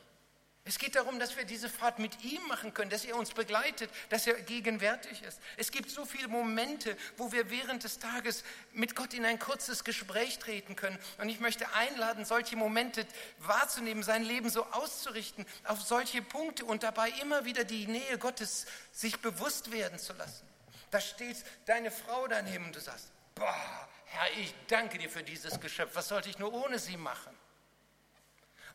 Es 0.69 0.77
geht 0.77 0.95
darum, 0.95 1.17
dass 1.17 1.35
wir 1.35 1.45
diese 1.45 1.67
Fahrt 1.67 1.97
mit 1.97 2.23
ihm 2.23 2.43
machen 2.47 2.75
können, 2.75 2.91
dass 2.91 3.03
er 3.03 3.15
uns 3.15 3.31
begleitet, 3.31 3.89
dass 4.09 4.27
er 4.27 4.35
gegenwärtig 4.35 5.23
ist. 5.23 5.41
Es 5.57 5.71
gibt 5.71 5.89
so 5.89 6.05
viele 6.05 6.27
Momente, 6.27 6.95
wo 7.17 7.31
wir 7.31 7.49
während 7.49 7.83
des 7.83 7.97
Tages 7.97 8.43
mit 8.73 8.95
Gott 8.95 9.15
in 9.15 9.25
ein 9.25 9.39
kurzes 9.39 9.83
Gespräch 9.83 10.37
treten 10.37 10.75
können. 10.75 10.99
Und 11.17 11.27
ich 11.27 11.39
möchte 11.39 11.73
einladen, 11.73 12.23
solche 12.23 12.55
Momente 12.55 13.07
wahrzunehmen, 13.39 14.03
sein 14.03 14.21
Leben 14.21 14.51
so 14.51 14.63
auszurichten, 14.63 15.43
auf 15.63 15.81
solche 15.81 16.21
Punkte 16.21 16.65
und 16.65 16.83
dabei 16.83 17.09
immer 17.19 17.45
wieder 17.45 17.63
die 17.63 17.87
Nähe 17.87 18.19
Gottes 18.19 18.67
sich 18.91 19.19
bewusst 19.21 19.71
werden 19.71 19.97
zu 19.97 20.13
lassen. 20.13 20.47
Da 20.91 21.01
steht 21.01 21.37
deine 21.65 21.89
Frau 21.89 22.27
daneben 22.27 22.65
und 22.65 22.75
du 22.75 22.79
sagst, 22.79 23.07
boah, 23.33 23.89
Herr, 24.05 24.37
ich 24.37 24.53
danke 24.67 24.99
dir 24.99 25.09
für 25.09 25.23
dieses 25.23 25.59
Geschöpf. 25.59 25.95
Was 25.95 26.09
sollte 26.09 26.29
ich 26.29 26.37
nur 26.37 26.53
ohne 26.53 26.77
sie 26.77 26.97
machen? 26.97 27.35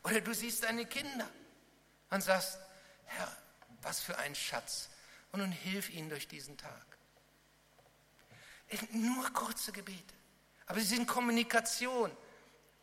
Oder 0.03 0.19
du 0.19 0.33
siehst 0.33 0.65
deine 0.65 0.85
Kinder 0.85 1.29
und 2.09 2.21
sagst, 2.21 2.59
Herr, 3.05 3.35
was 3.81 3.99
für 3.99 4.17
ein 4.17 4.35
Schatz. 4.35 4.89
Und 5.31 5.39
nun 5.41 5.51
hilf 5.51 5.89
ihnen 5.89 6.09
durch 6.09 6.27
diesen 6.27 6.57
Tag. 6.57 6.85
Nur 8.91 9.31
kurze 9.33 9.71
Gebete. 9.71 10.13
Aber 10.65 10.79
sie 10.79 10.95
sind 10.95 11.07
Kommunikation. 11.07 12.11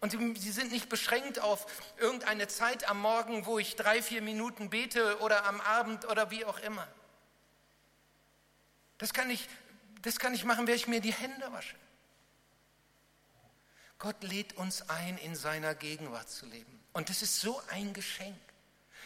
Und 0.00 0.10
sie 0.10 0.50
sind 0.50 0.72
nicht 0.72 0.88
beschränkt 0.88 1.38
auf 1.38 1.64
irgendeine 1.96 2.48
Zeit 2.48 2.88
am 2.88 3.00
Morgen, 3.00 3.46
wo 3.46 3.58
ich 3.58 3.76
drei, 3.76 4.02
vier 4.02 4.20
Minuten 4.20 4.68
bete 4.68 5.20
oder 5.20 5.44
am 5.44 5.60
Abend 5.60 6.06
oder 6.06 6.30
wie 6.30 6.44
auch 6.44 6.58
immer. 6.58 6.88
Das 8.98 9.12
kann 9.12 9.30
ich, 9.30 9.48
das 10.02 10.18
kann 10.18 10.34
ich 10.34 10.44
machen, 10.44 10.66
wenn 10.66 10.74
ich 10.74 10.88
mir 10.88 11.00
die 11.00 11.12
Hände 11.12 11.52
wasche. 11.52 11.76
Gott 13.98 14.20
lädt 14.24 14.54
uns 14.56 14.88
ein, 14.88 15.16
in 15.18 15.36
seiner 15.36 15.76
Gegenwart 15.76 16.28
zu 16.28 16.46
leben. 16.46 16.84
Und 16.92 17.08
das 17.08 17.22
ist 17.22 17.40
so 17.40 17.62
ein 17.70 17.92
Geschenk. 17.92 18.36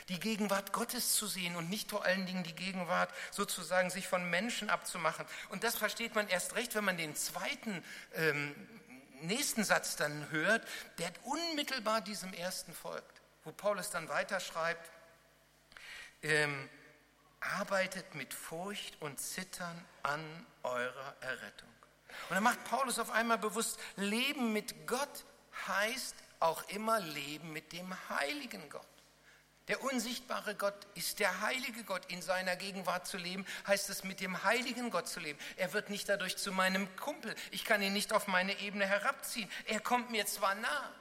Die 0.08 0.20
Gegenwart 0.20 0.72
Gottes 0.72 1.14
zu 1.14 1.26
sehen 1.26 1.56
und 1.56 1.68
nicht 1.68 1.90
vor 1.90 2.04
allen 2.04 2.26
Dingen 2.26 2.44
die 2.44 2.54
Gegenwart 2.54 3.12
sozusagen 3.30 3.90
sich 3.90 4.06
von 4.06 4.28
Menschen 4.30 4.70
abzumachen. 4.70 5.26
Und 5.48 5.64
das 5.64 5.76
versteht 5.76 6.14
man 6.14 6.28
erst 6.28 6.54
recht, 6.54 6.74
wenn 6.74 6.84
man 6.84 6.96
den 6.96 7.16
zweiten 7.16 7.82
ähm, 8.14 8.54
nächsten 9.22 9.64
Satz 9.64 9.96
dann 9.96 10.30
hört, 10.30 10.66
der 10.98 11.10
unmittelbar 11.24 12.00
diesem 12.00 12.32
ersten 12.34 12.72
folgt, 12.72 13.20
wo 13.44 13.52
Paulus 13.52 13.90
dann 13.90 14.08
weiterschreibt, 14.08 14.90
ähm, 16.22 16.68
arbeitet 17.40 18.14
mit 18.14 18.32
Furcht 18.34 19.00
und 19.00 19.20
Zittern 19.20 19.84
an 20.02 20.46
eurer 20.62 21.14
Errettung. 21.20 21.68
Und 22.28 22.34
dann 22.34 22.42
macht 22.42 22.64
Paulus 22.64 22.98
auf 22.98 23.10
einmal 23.10 23.38
bewusst, 23.38 23.78
Leben 23.96 24.52
mit 24.52 24.86
Gott 24.86 25.24
heißt 25.66 26.14
auch 26.40 26.68
immer 26.68 27.00
Leben 27.00 27.52
mit 27.52 27.72
dem 27.72 27.94
heiligen 28.08 28.68
Gott. 28.68 28.86
Der 29.68 29.82
unsichtbare 29.82 30.54
Gott 30.54 30.86
ist 30.94 31.18
der 31.18 31.40
heilige 31.40 31.82
Gott. 31.82 32.06
In 32.06 32.22
seiner 32.22 32.54
Gegenwart 32.54 33.06
zu 33.06 33.16
leben, 33.16 33.44
heißt 33.66 33.90
es 33.90 34.04
mit 34.04 34.20
dem 34.20 34.44
heiligen 34.44 34.90
Gott 34.90 35.08
zu 35.08 35.18
leben. 35.18 35.38
Er 35.56 35.72
wird 35.72 35.90
nicht 35.90 36.08
dadurch 36.08 36.36
zu 36.36 36.52
meinem 36.52 36.94
Kumpel. 36.96 37.34
Ich 37.50 37.64
kann 37.64 37.82
ihn 37.82 37.92
nicht 37.92 38.12
auf 38.12 38.28
meine 38.28 38.58
Ebene 38.60 38.86
herabziehen. 38.86 39.50
Er 39.64 39.80
kommt 39.80 40.10
mir 40.10 40.24
zwar 40.26 40.54
nah, 40.54 40.92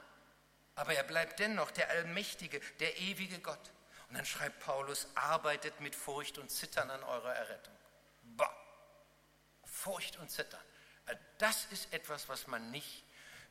aber 0.75 0.95
er 0.95 1.03
bleibt 1.03 1.39
dennoch 1.39 1.69
der 1.71 1.89
allmächtige, 1.89 2.59
der 2.79 2.97
ewige 2.97 3.39
Gott. 3.39 3.71
Und 4.09 4.17
dann 4.17 4.25
schreibt 4.25 4.59
Paulus, 4.61 5.07
arbeitet 5.15 5.79
mit 5.79 5.95
Furcht 5.95 6.37
und 6.37 6.49
Zittern 6.49 6.89
an 6.89 7.03
eurer 7.03 7.35
Errettung. 7.35 7.75
Bah! 8.23 8.55
Furcht 9.63 10.17
und 10.17 10.31
Zittern. 10.31 10.61
Das 11.37 11.65
ist 11.65 11.93
etwas, 11.93 12.29
was 12.29 12.47
man 12.47 12.71
nicht 12.71 13.03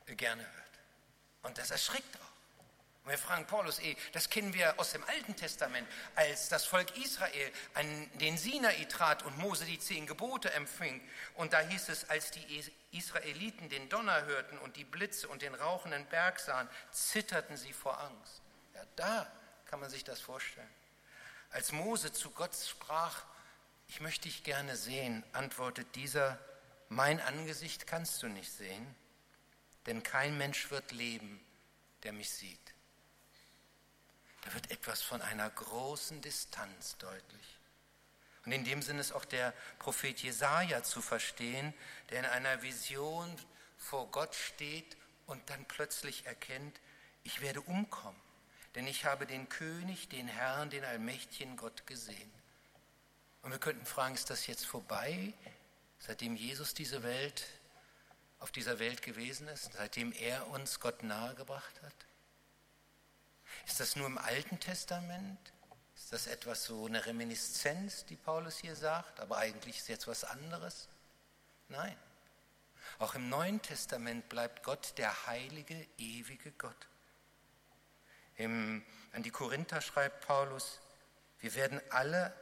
gerne 0.07 0.43
hört. 0.43 0.79
Und 1.43 1.57
das 1.57 1.71
erschrickt 1.71 2.15
auch. 2.17 2.34
Und 3.05 3.11
wir 3.11 3.19
fragen 3.19 3.45
Paulus, 3.45 3.79
eh, 3.79 3.95
das 4.13 4.31
kennen 4.31 4.51
wir 4.55 4.79
aus 4.79 4.91
dem 4.91 5.03
Alten 5.03 5.35
Testament, 5.35 5.87
als 6.15 6.49
das 6.49 6.65
Volk 6.65 6.97
Israel 6.97 7.51
an 7.75 8.09
den 8.15 8.35
Sinai 8.35 8.83
trat 8.85 9.21
und 9.21 9.37
Mose 9.37 9.63
die 9.65 9.77
zehn 9.77 10.07
Gebote 10.07 10.51
empfing. 10.53 11.07
Und 11.35 11.53
da 11.53 11.59
hieß 11.59 11.89
es, 11.89 12.09
als 12.09 12.31
die 12.31 12.63
Israeliten 12.91 13.69
den 13.69 13.89
Donner 13.89 14.25
hörten 14.25 14.57
und 14.57 14.75
die 14.75 14.83
Blitze 14.83 15.27
und 15.27 15.43
den 15.43 15.53
rauchenden 15.53 16.03
Berg 16.07 16.39
sahen, 16.39 16.67
zitterten 16.91 17.57
sie 17.57 17.73
vor 17.73 17.99
Angst. 17.99 18.41
Ja, 18.73 18.81
da 18.95 19.31
kann 19.67 19.79
man 19.79 19.91
sich 19.91 20.03
das 20.03 20.19
vorstellen. 20.19 20.73
Als 21.51 21.71
Mose 21.71 22.11
zu 22.11 22.31
Gott 22.31 22.55
sprach, 22.55 23.23
ich 23.87 24.01
möchte 24.01 24.23
dich 24.23 24.43
gerne 24.43 24.75
sehen, 24.75 25.23
antwortet 25.31 25.95
dieser, 25.95 26.39
mein 26.89 27.19
Angesicht 27.21 27.85
kannst 27.85 28.23
du 28.23 28.27
nicht 28.27 28.51
sehen, 28.51 28.95
denn 29.85 30.01
kein 30.01 30.39
Mensch 30.39 30.71
wird 30.71 30.91
leben, 30.91 31.39
der 32.01 32.13
mich 32.13 32.31
sieht. 32.31 32.64
Da 34.45 34.53
wird 34.53 34.71
etwas 34.71 35.01
von 35.01 35.21
einer 35.21 35.49
großen 35.49 36.21
Distanz 36.21 36.97
deutlich. 36.97 37.59
Und 38.45 38.51
in 38.51 38.63
dem 38.63 38.81
Sinne 38.81 39.01
ist 39.01 39.11
auch 39.11 39.25
der 39.25 39.53
Prophet 39.79 40.19
Jesaja 40.21 40.83
zu 40.83 41.01
verstehen, 41.01 41.73
der 42.11 42.19
in 42.19 42.25
einer 42.25 42.61
Vision 42.61 43.35
vor 43.77 44.09
Gott 44.11 44.35
steht 44.35 44.95
und 45.25 45.49
dann 45.49 45.65
plötzlich 45.65 46.27
erkennt, 46.27 46.79
ich 47.23 47.41
werde 47.41 47.61
umkommen, 47.61 48.19
denn 48.75 48.85
ich 48.85 49.05
habe 49.05 49.25
den 49.25 49.49
König, 49.49 50.09
den 50.09 50.27
Herrn, 50.27 50.69
den 50.69 50.85
allmächtigen 50.85 51.57
Gott 51.57 51.87
gesehen. 51.87 52.31
Und 53.41 53.51
wir 53.51 53.59
könnten 53.59 53.85
fragen, 53.85 54.13
ist 54.13 54.29
das 54.29 54.45
jetzt 54.45 54.65
vorbei, 54.65 55.33
seitdem 55.97 56.35
Jesus 56.35 56.75
diese 56.75 57.01
Welt 57.01 57.47
auf 58.39 58.51
dieser 58.51 58.77
Welt 58.77 59.01
gewesen 59.01 59.47
ist, 59.47 59.73
seitdem 59.73 60.11
er 60.11 60.47
uns 60.49 60.79
Gott 60.79 61.01
nahegebracht 61.01 61.81
hat? 61.81 62.04
Ist 63.65 63.79
das 63.79 63.95
nur 63.95 64.07
im 64.07 64.17
Alten 64.17 64.59
Testament? 64.59 65.39
Ist 65.95 66.11
das 66.13 66.27
etwas 66.27 66.65
so 66.65 66.85
eine 66.85 67.05
Reminiszenz, 67.05 68.05
die 68.05 68.15
Paulus 68.15 68.57
hier 68.57 68.75
sagt, 68.75 69.19
aber 69.19 69.37
eigentlich 69.37 69.77
ist 69.77 69.87
jetzt 69.87 70.07
was 70.07 70.23
anderes? 70.23 70.87
Nein. 71.69 71.97
Auch 72.99 73.15
im 73.15 73.29
Neuen 73.29 73.61
Testament 73.61 74.29
bleibt 74.29 74.63
Gott 74.63 74.93
der 74.97 75.25
heilige, 75.25 75.87
ewige 75.97 76.51
Gott. 76.51 76.87
Im, 78.35 78.85
an 79.13 79.23
die 79.23 79.31
Korinther 79.31 79.81
schreibt 79.81 80.25
Paulus, 80.27 80.79
wir 81.39 81.55
werden 81.55 81.81
alle 81.89 82.33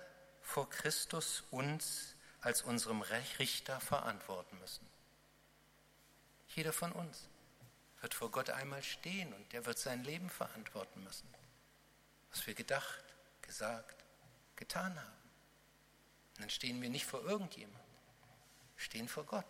vor 0.41 0.69
Christus 0.69 1.43
uns 1.51 2.15
als 2.41 2.61
unserem 2.63 3.01
Richter 3.01 3.79
verantworten 3.79 4.59
müssen. 4.59 4.85
Jeder 6.49 6.73
von 6.73 6.91
uns 6.91 7.29
wird 8.03 8.13
vor 8.13 8.29
Gott 8.31 8.49
einmal 8.49 8.83
stehen 8.83 9.33
und 9.33 9.53
der 9.53 9.65
wird 9.65 9.79
sein 9.79 10.03
Leben 10.03 10.29
verantworten 10.29 11.01
müssen, 11.05 11.33
was 12.31 12.45
wir 12.45 12.53
gedacht, 12.53 13.01
gesagt, 13.41 14.03
getan 14.57 14.99
haben. 14.99 15.29
Und 16.33 16.41
dann 16.41 16.49
stehen 16.49 16.81
wir 16.81 16.89
nicht 16.89 17.05
vor 17.05 17.23
irgendjemand, 17.23 17.79
wir 18.75 18.83
stehen 18.83 19.07
vor 19.07 19.23
Gott. 19.23 19.45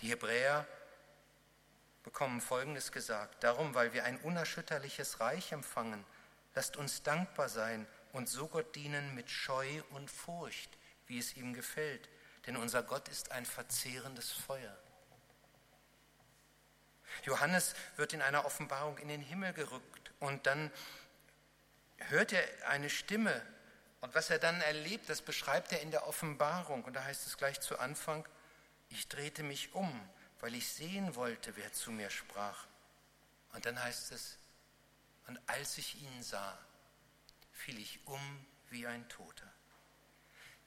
Die 0.00 0.08
Hebräer 0.08 0.66
bekommen 2.02 2.40
Folgendes 2.40 2.90
gesagt. 2.90 3.44
Darum, 3.44 3.74
weil 3.74 3.92
wir 3.92 4.04
ein 4.04 4.18
unerschütterliches 4.18 5.20
Reich 5.20 5.52
empfangen, 5.52 6.04
lasst 6.56 6.76
uns 6.76 7.04
dankbar 7.04 7.48
sein 7.48 7.86
und 8.12 8.28
so 8.28 8.48
Gott 8.48 8.74
dienen 8.74 9.14
mit 9.14 9.30
Scheu 9.30 9.82
und 9.90 10.10
Furcht, 10.10 10.76
wie 11.06 11.20
es 11.20 11.36
ihm 11.36 11.54
gefällt. 11.54 12.08
Denn 12.46 12.56
unser 12.56 12.82
Gott 12.82 13.08
ist 13.08 13.30
ein 13.30 13.46
verzehrendes 13.46 14.32
Feuer. 14.32 14.76
Johannes 17.24 17.74
wird 17.96 18.12
in 18.12 18.22
einer 18.22 18.44
Offenbarung 18.44 18.98
in 18.98 19.08
den 19.08 19.20
Himmel 19.20 19.52
gerückt 19.52 20.12
und 20.20 20.46
dann 20.46 20.70
hört 21.98 22.32
er 22.32 22.44
eine 22.68 22.90
Stimme 22.90 23.42
und 24.00 24.14
was 24.14 24.30
er 24.30 24.38
dann 24.38 24.60
erlebt, 24.60 25.08
das 25.08 25.22
beschreibt 25.22 25.72
er 25.72 25.80
in 25.80 25.90
der 25.90 26.06
Offenbarung 26.06 26.84
und 26.84 26.94
da 26.94 27.04
heißt 27.04 27.26
es 27.26 27.36
gleich 27.36 27.60
zu 27.60 27.78
Anfang, 27.78 28.26
ich 28.88 29.08
drehte 29.08 29.42
mich 29.42 29.74
um, 29.74 30.08
weil 30.40 30.54
ich 30.54 30.68
sehen 30.68 31.14
wollte, 31.14 31.56
wer 31.56 31.72
zu 31.72 31.90
mir 31.90 32.10
sprach. 32.10 32.66
Und 33.52 33.66
dann 33.66 33.82
heißt 33.82 34.12
es, 34.12 34.38
und 35.26 35.40
als 35.46 35.78
ich 35.78 36.00
ihn 36.00 36.22
sah, 36.22 36.56
fiel 37.52 37.78
ich 37.78 37.98
um 38.06 38.46
wie 38.70 38.86
ein 38.86 39.08
Toter. 39.08 39.50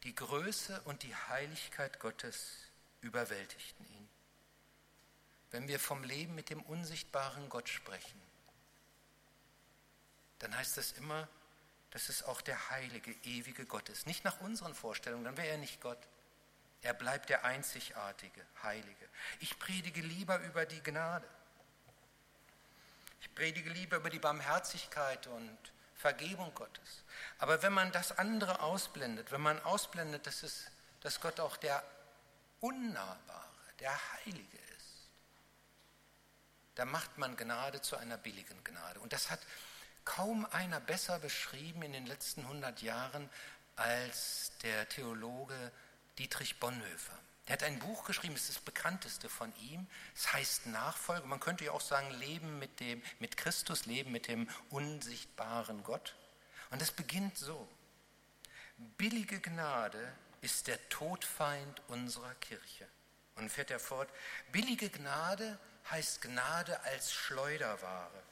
Die 0.04 0.16
Größe 0.16 0.82
und 0.82 1.04
die 1.04 1.16
Heiligkeit 1.16 2.00
Gottes 2.00 2.58
überwältigten 3.02 3.86
ihn 3.92 3.99
wenn 5.52 5.68
wir 5.68 5.80
vom 5.80 6.04
Leben 6.04 6.36
mit 6.36 6.50
dem 6.50 6.62
unsichtbaren 6.62 7.50
Gott 7.50 7.70
sprechen, 7.70 8.22
dann 10.40 10.56
heißt 10.56 10.78
das 10.78 10.94
immer, 10.94 11.28
dass 11.92 12.10
es 12.10 12.24
auch 12.24 12.42
der 12.42 12.70
heilige, 12.70 13.12
ewige 13.24 13.66
Gott 13.66 13.90
ist. 13.90 14.06
Nicht 14.06 14.24
nach 14.24 14.40
unseren 14.42 14.76
Vorstellungen, 14.76 15.26
dann 15.26 15.38
wäre 15.38 15.48
er 15.48 15.58
nicht 15.58 15.82
Gott. 15.82 15.98
Er 16.82 16.94
bleibt 16.94 17.30
der 17.30 17.44
einzigartige, 17.44 18.46
heilige. 18.64 19.10
Ich 19.40 19.60
predige 19.60 20.02
lieber 20.02 20.40
über 20.40 20.66
die 20.66 20.82
Gnade. 20.82 21.28
Ich 23.22 23.34
predige 23.36 23.70
lieber 23.70 23.98
über 23.98 24.10
die 24.10 24.20
Barmherzigkeit 24.20 25.28
und 25.28 25.58
Vergebung 25.96 26.54
Gottes. 26.56 27.04
Aber 27.40 27.62
wenn 27.62 27.74
man 27.74 27.92
das 27.92 28.18
andere 28.18 28.62
ausblendet, 28.62 29.32
wenn 29.32 29.42
man 29.42 29.60
ausblendet, 29.64 30.26
dass, 30.26 30.44
es, 30.44 30.68
dass 31.02 31.20
Gott 31.20 31.40
auch 31.42 31.58
der 31.58 31.84
Unnahbare, 32.62 33.50
der 33.80 34.00
Heilige 34.14 34.58
da 36.80 36.86
macht 36.86 37.18
man 37.18 37.36
Gnade 37.36 37.82
zu 37.82 37.98
einer 37.98 38.18
billigen 38.18 38.64
Gnade. 38.64 39.02
Und 39.02 39.12
das 39.12 39.30
hat 39.30 39.42
kaum 40.06 40.46
einer 40.46 40.80
besser 40.80 41.20
beschrieben 41.20 41.82
in 41.82 41.92
den 41.92 42.06
letzten 42.06 42.44
100 42.44 42.82
Jahren 42.82 43.30
als 43.76 44.54
der 44.64 44.88
Theologe 44.88 45.74
Dietrich 46.18 46.58
Bonhoeffer. 46.58 47.20
Der 47.48 47.54
hat 47.54 47.64
ein 47.64 47.80
Buch 47.80 48.06
geschrieben, 48.06 48.34
es 48.36 48.44
ist 48.44 48.56
das 48.56 48.64
bekannteste 48.64 49.28
von 49.28 49.54
ihm. 49.58 49.88
Es 50.16 50.32
heißt 50.32 50.68
Nachfolge. 50.68 51.28
Man 51.28 51.42
könnte 51.42 51.66
ja 51.66 51.74
auch 51.74 51.82
sagen, 51.82 52.12
Leben 52.12 52.60
mit, 52.60 52.80
dem, 52.80 53.04
mit 53.20 53.36
Christus, 53.36 53.86
Leben 53.86 54.14
mit 54.14 54.30
dem 54.30 54.50
unsichtbaren 54.70 55.84
Gott. 55.84 56.16
Und 56.70 56.82
das 56.82 56.92
beginnt 56.92 57.38
so. 57.38 57.68
Billige 58.98 59.42
Gnade 59.42 60.14
ist 60.40 60.68
der 60.68 60.88
Todfeind 60.88 61.82
unserer 61.90 62.36
Kirche. 62.36 62.88
Und 63.36 63.50
fährt 63.50 63.70
er 63.70 63.82
fort, 63.82 64.10
billige 64.54 64.90
Gnade 64.90 65.60
heißt 65.92 66.22
Gnade 66.22 66.80
als 66.84 67.14
Schleuderware. 67.14 68.24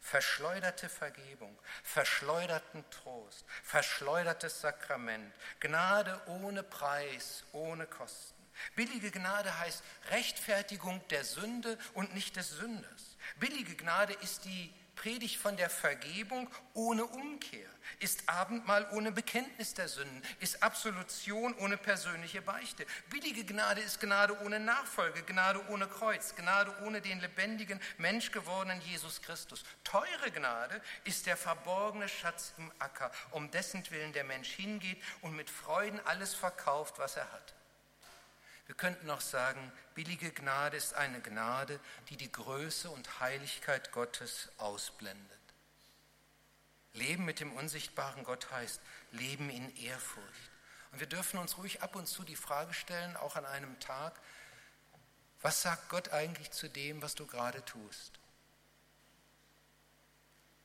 Verschleuderte 0.00 0.88
Vergebung, 0.88 1.58
verschleuderten 1.82 2.84
Trost, 2.90 3.44
verschleudertes 3.64 4.60
Sakrament, 4.60 5.34
Gnade 5.58 6.20
ohne 6.26 6.62
Preis, 6.62 7.42
ohne 7.52 7.86
Kosten. 7.86 8.34
Billige 8.76 9.10
Gnade 9.10 9.58
heißt 9.58 9.82
Rechtfertigung 10.10 11.06
der 11.08 11.24
Sünde 11.24 11.76
und 11.94 12.14
nicht 12.14 12.36
des 12.36 12.50
Sünders. 12.50 13.16
Billige 13.40 13.74
Gnade 13.74 14.12
ist 14.14 14.44
die 14.44 14.72
predigt 14.96 15.36
von 15.36 15.56
der 15.56 15.70
Vergebung 15.70 16.48
ohne 16.74 17.04
Umkehr, 17.04 17.68
ist 18.00 18.28
Abendmahl 18.28 18.88
ohne 18.92 19.12
Bekenntnis 19.12 19.74
der 19.74 19.88
Sünden, 19.88 20.22
ist 20.40 20.62
Absolution 20.62 21.54
ohne 21.54 21.76
persönliche 21.76 22.42
Beichte. 22.42 22.84
Billige 23.10 23.44
Gnade 23.44 23.80
ist 23.80 24.00
Gnade 24.00 24.36
ohne 24.44 24.58
Nachfolge, 24.58 25.22
Gnade 25.22 25.60
ohne 25.68 25.86
Kreuz, 25.86 26.34
Gnade 26.34 26.74
ohne 26.84 27.00
den 27.00 27.20
lebendigen, 27.20 27.80
menschgewordenen 27.98 28.80
Jesus 28.80 29.22
Christus. 29.22 29.62
Teure 29.84 30.30
Gnade 30.32 30.80
ist 31.04 31.26
der 31.26 31.36
verborgene 31.36 32.08
Schatz 32.08 32.54
im 32.58 32.72
Acker, 32.78 33.12
um 33.30 33.50
dessen 33.50 33.88
Willen 33.90 34.12
der 34.12 34.24
Mensch 34.24 34.50
hingeht 34.50 35.02
und 35.20 35.36
mit 35.36 35.50
Freuden 35.50 36.00
alles 36.06 36.34
verkauft, 36.34 36.98
was 36.98 37.16
er 37.16 37.30
hat. 37.30 37.55
Wir 38.66 38.74
könnten 38.74 39.08
auch 39.10 39.20
sagen, 39.20 39.72
billige 39.94 40.32
Gnade 40.32 40.76
ist 40.76 40.94
eine 40.94 41.20
Gnade, 41.20 41.78
die 42.08 42.16
die 42.16 42.30
Größe 42.30 42.90
und 42.90 43.20
Heiligkeit 43.20 43.92
Gottes 43.92 44.48
ausblendet. 44.58 45.38
Leben 46.92 47.24
mit 47.24 47.40
dem 47.40 47.52
unsichtbaren 47.52 48.24
Gott 48.24 48.50
heißt 48.50 48.80
Leben 49.12 49.50
in 49.50 49.74
Ehrfurcht. 49.76 50.50
Und 50.90 51.00
wir 51.00 51.06
dürfen 51.06 51.38
uns 51.38 51.58
ruhig 51.58 51.82
ab 51.82 51.94
und 51.94 52.06
zu 52.06 52.24
die 52.24 52.36
Frage 52.36 52.72
stellen, 52.74 53.16
auch 53.16 53.36
an 53.36 53.44
einem 53.44 53.78
Tag, 53.80 54.18
was 55.42 55.62
sagt 55.62 55.88
Gott 55.90 56.08
eigentlich 56.08 56.50
zu 56.50 56.68
dem, 56.68 57.02
was 57.02 57.14
du 57.14 57.26
gerade 57.26 57.64
tust? 57.64 58.18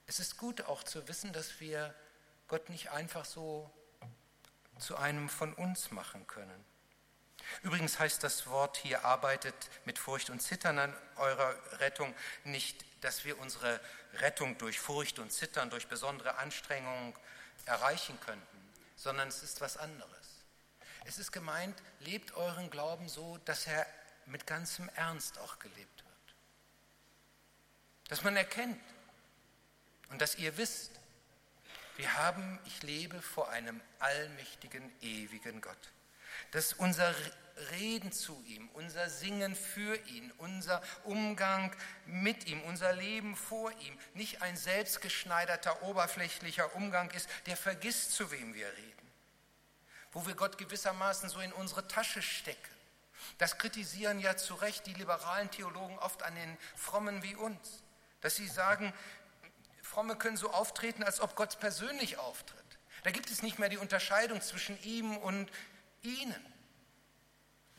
Es 0.07 0.19
ist 0.19 0.37
gut 0.37 0.61
auch 0.61 0.83
zu 0.83 1.07
wissen, 1.07 1.33
dass 1.33 1.59
wir 1.59 1.93
Gott 2.47 2.69
nicht 2.69 2.91
einfach 2.91 3.25
so 3.25 3.69
zu 4.79 4.97
einem 4.97 5.29
von 5.29 5.53
uns 5.53 5.91
machen 5.91 6.25
können. 6.27 6.65
Übrigens 7.63 7.99
heißt 7.99 8.23
das 8.23 8.47
Wort 8.47 8.77
hier, 8.77 9.05
arbeitet 9.05 9.55
mit 9.85 9.99
Furcht 9.99 10.29
und 10.29 10.41
Zittern 10.41 10.79
an 10.79 10.95
eurer 11.17 11.55
Rettung, 11.79 12.13
nicht, 12.43 12.85
dass 13.01 13.25
wir 13.25 13.39
unsere 13.39 13.79
Rettung 14.15 14.57
durch 14.57 14.79
Furcht 14.79 15.19
und 15.19 15.31
Zittern, 15.31 15.69
durch 15.69 15.87
besondere 15.87 16.35
Anstrengungen 16.37 17.13
erreichen 17.65 18.19
könnten, 18.21 18.73
sondern 18.95 19.27
es 19.27 19.43
ist 19.43 19.61
was 19.61 19.77
anderes. 19.77 20.11
Es 21.05 21.17
ist 21.17 21.31
gemeint, 21.31 21.81
lebt 21.99 22.33
euren 22.33 22.69
Glauben 22.69 23.09
so, 23.09 23.37
dass 23.45 23.67
er 23.67 23.85
mit 24.25 24.45
ganzem 24.45 24.89
Ernst 24.95 25.37
auch 25.39 25.59
gelebt 25.59 26.03
wird. 26.03 26.35
Dass 28.09 28.23
man 28.23 28.35
erkennt 28.35 28.81
und 30.09 30.21
dass 30.21 30.35
ihr 30.35 30.57
wisst, 30.57 30.91
wir 31.97 32.17
haben, 32.17 32.59
ich 32.65 32.81
lebe 32.83 33.21
vor 33.21 33.49
einem 33.49 33.81
allmächtigen, 33.99 34.91
ewigen 35.01 35.61
Gott 35.61 35.91
dass 36.51 36.73
unser 36.73 37.13
Reden 37.71 38.11
zu 38.11 38.41
ihm, 38.45 38.69
unser 38.73 39.09
Singen 39.09 39.55
für 39.55 39.95
ihn, 40.07 40.31
unser 40.37 40.81
Umgang 41.03 41.75
mit 42.05 42.47
ihm, 42.47 42.61
unser 42.63 42.93
Leben 42.93 43.35
vor 43.35 43.71
ihm 43.71 43.97
nicht 44.13 44.41
ein 44.41 44.57
selbstgeschneiderter, 44.57 45.83
oberflächlicher 45.83 46.75
Umgang 46.75 47.11
ist, 47.11 47.29
der 47.45 47.57
vergisst, 47.57 48.13
zu 48.13 48.31
wem 48.31 48.53
wir 48.53 48.67
reden, 48.67 49.11
wo 50.11 50.25
wir 50.25 50.35
Gott 50.35 50.57
gewissermaßen 50.57 51.29
so 51.29 51.39
in 51.39 51.53
unsere 51.53 51.87
Tasche 51.87 52.21
stecken. 52.21 52.75
Das 53.37 53.57
kritisieren 53.57 54.19
ja 54.19 54.35
zu 54.35 54.55
Recht 54.55 54.87
die 54.87 54.93
liberalen 54.93 55.51
Theologen 55.51 55.99
oft 55.99 56.23
an 56.23 56.35
den 56.35 56.57
Frommen 56.75 57.21
wie 57.21 57.35
uns, 57.35 57.83
dass 58.21 58.35
sie 58.35 58.47
sagen, 58.47 58.93
Fromme 59.83 60.15
können 60.15 60.37
so 60.37 60.51
auftreten, 60.51 61.03
als 61.03 61.19
ob 61.19 61.35
Gott 61.35 61.59
persönlich 61.59 62.17
auftritt. 62.17 62.59
Da 63.03 63.11
gibt 63.11 63.29
es 63.29 63.41
nicht 63.41 63.59
mehr 63.59 63.69
die 63.69 63.77
Unterscheidung 63.77 64.41
zwischen 64.41 64.81
ihm 64.83 65.17
und 65.17 65.51
ihnen. 66.01 66.53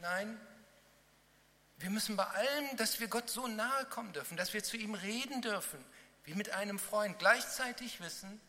Nein, 0.01 0.41
wir 1.79 1.91
müssen 1.91 2.17
bei 2.17 2.27
allem, 2.27 2.77
dass 2.77 3.01
wir 3.01 3.09
Gott 3.09 3.29
so 3.29 3.47
nahe 3.49 3.87
kommen 3.87 4.13
dürfen, 4.13 4.37
dass 4.37 4.53
wir 4.53 4.63
zu 4.63 4.77
ihm 4.77 4.95
reden 4.95 5.43
dürfen, 5.43 5.85
wie 6.25 6.35
mit 6.35 6.51
einem 6.51 6.79
Freund, 6.79 7.19
gleichzeitig 7.19 8.01
wissen, 8.01 8.41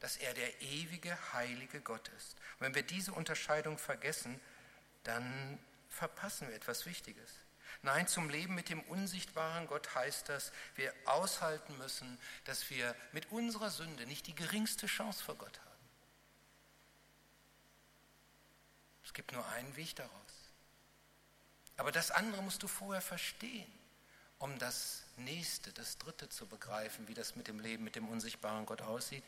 dass 0.00 0.16
er 0.16 0.34
der 0.34 0.60
ewige, 0.60 1.16
heilige 1.32 1.80
Gott 1.80 2.08
ist. 2.18 2.34
Und 2.58 2.66
wenn 2.66 2.74
wir 2.74 2.82
diese 2.82 3.12
Unterscheidung 3.12 3.78
vergessen, 3.78 4.40
dann 5.04 5.58
verpassen 5.88 6.48
wir 6.48 6.54
etwas 6.54 6.86
Wichtiges. 6.86 7.30
Nein, 7.82 8.08
zum 8.08 8.28
Leben 8.28 8.54
mit 8.54 8.68
dem 8.68 8.80
unsichtbaren 8.82 9.66
Gott 9.66 9.94
heißt 9.94 10.28
das, 10.28 10.52
wir 10.74 10.92
aushalten 11.04 11.76
müssen, 11.78 12.18
dass 12.44 12.68
wir 12.70 12.94
mit 13.12 13.30
unserer 13.30 13.70
Sünde 13.70 14.06
nicht 14.06 14.26
die 14.26 14.34
geringste 14.34 14.86
Chance 14.86 15.22
vor 15.22 15.36
Gott 15.36 15.58
haben. 15.60 15.67
Es 19.08 19.14
gibt 19.14 19.32
nur 19.32 19.48
einen 19.48 19.74
Weg 19.74 19.96
daraus. 19.96 20.12
Aber 21.78 21.90
das 21.90 22.10
andere 22.10 22.42
musst 22.42 22.62
du 22.62 22.68
vorher 22.68 23.00
verstehen, 23.00 23.72
um 24.38 24.58
das 24.58 25.02
nächste, 25.16 25.72
das 25.72 25.96
dritte 25.96 26.28
zu 26.28 26.46
begreifen, 26.46 27.08
wie 27.08 27.14
das 27.14 27.34
mit 27.34 27.48
dem 27.48 27.58
Leben 27.58 27.84
mit 27.84 27.96
dem 27.96 28.06
unsichtbaren 28.06 28.66
Gott 28.66 28.82
aussieht. 28.82 29.24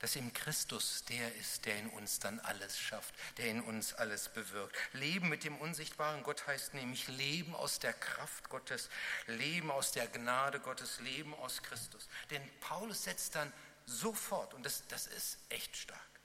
Dass 0.00 0.16
eben 0.16 0.32
Christus 0.32 1.04
der 1.04 1.32
ist, 1.36 1.66
der 1.66 1.78
in 1.78 1.88
uns 1.90 2.18
dann 2.18 2.40
alles 2.40 2.80
schafft, 2.80 3.14
der 3.36 3.46
in 3.46 3.60
uns 3.60 3.94
alles 3.94 4.28
bewirkt. 4.28 4.76
Leben 4.92 5.28
mit 5.28 5.44
dem 5.44 5.56
unsichtbaren 5.56 6.24
Gott 6.24 6.44
heißt 6.48 6.74
nämlich 6.74 7.06
Leben 7.06 7.54
aus 7.54 7.78
der 7.78 7.92
Kraft 7.92 8.48
Gottes, 8.48 8.90
Leben 9.28 9.70
aus 9.70 9.92
der 9.92 10.08
Gnade 10.08 10.58
Gottes, 10.58 10.98
Leben 10.98 11.32
aus 11.32 11.62
Christus. 11.62 12.08
Denn 12.30 12.42
Paulus 12.58 13.04
setzt 13.04 13.36
dann 13.36 13.52
sofort, 13.86 14.52
und 14.52 14.66
das, 14.66 14.82
das 14.88 15.06
ist 15.06 15.38
echt 15.48 15.76
stark, 15.76 16.15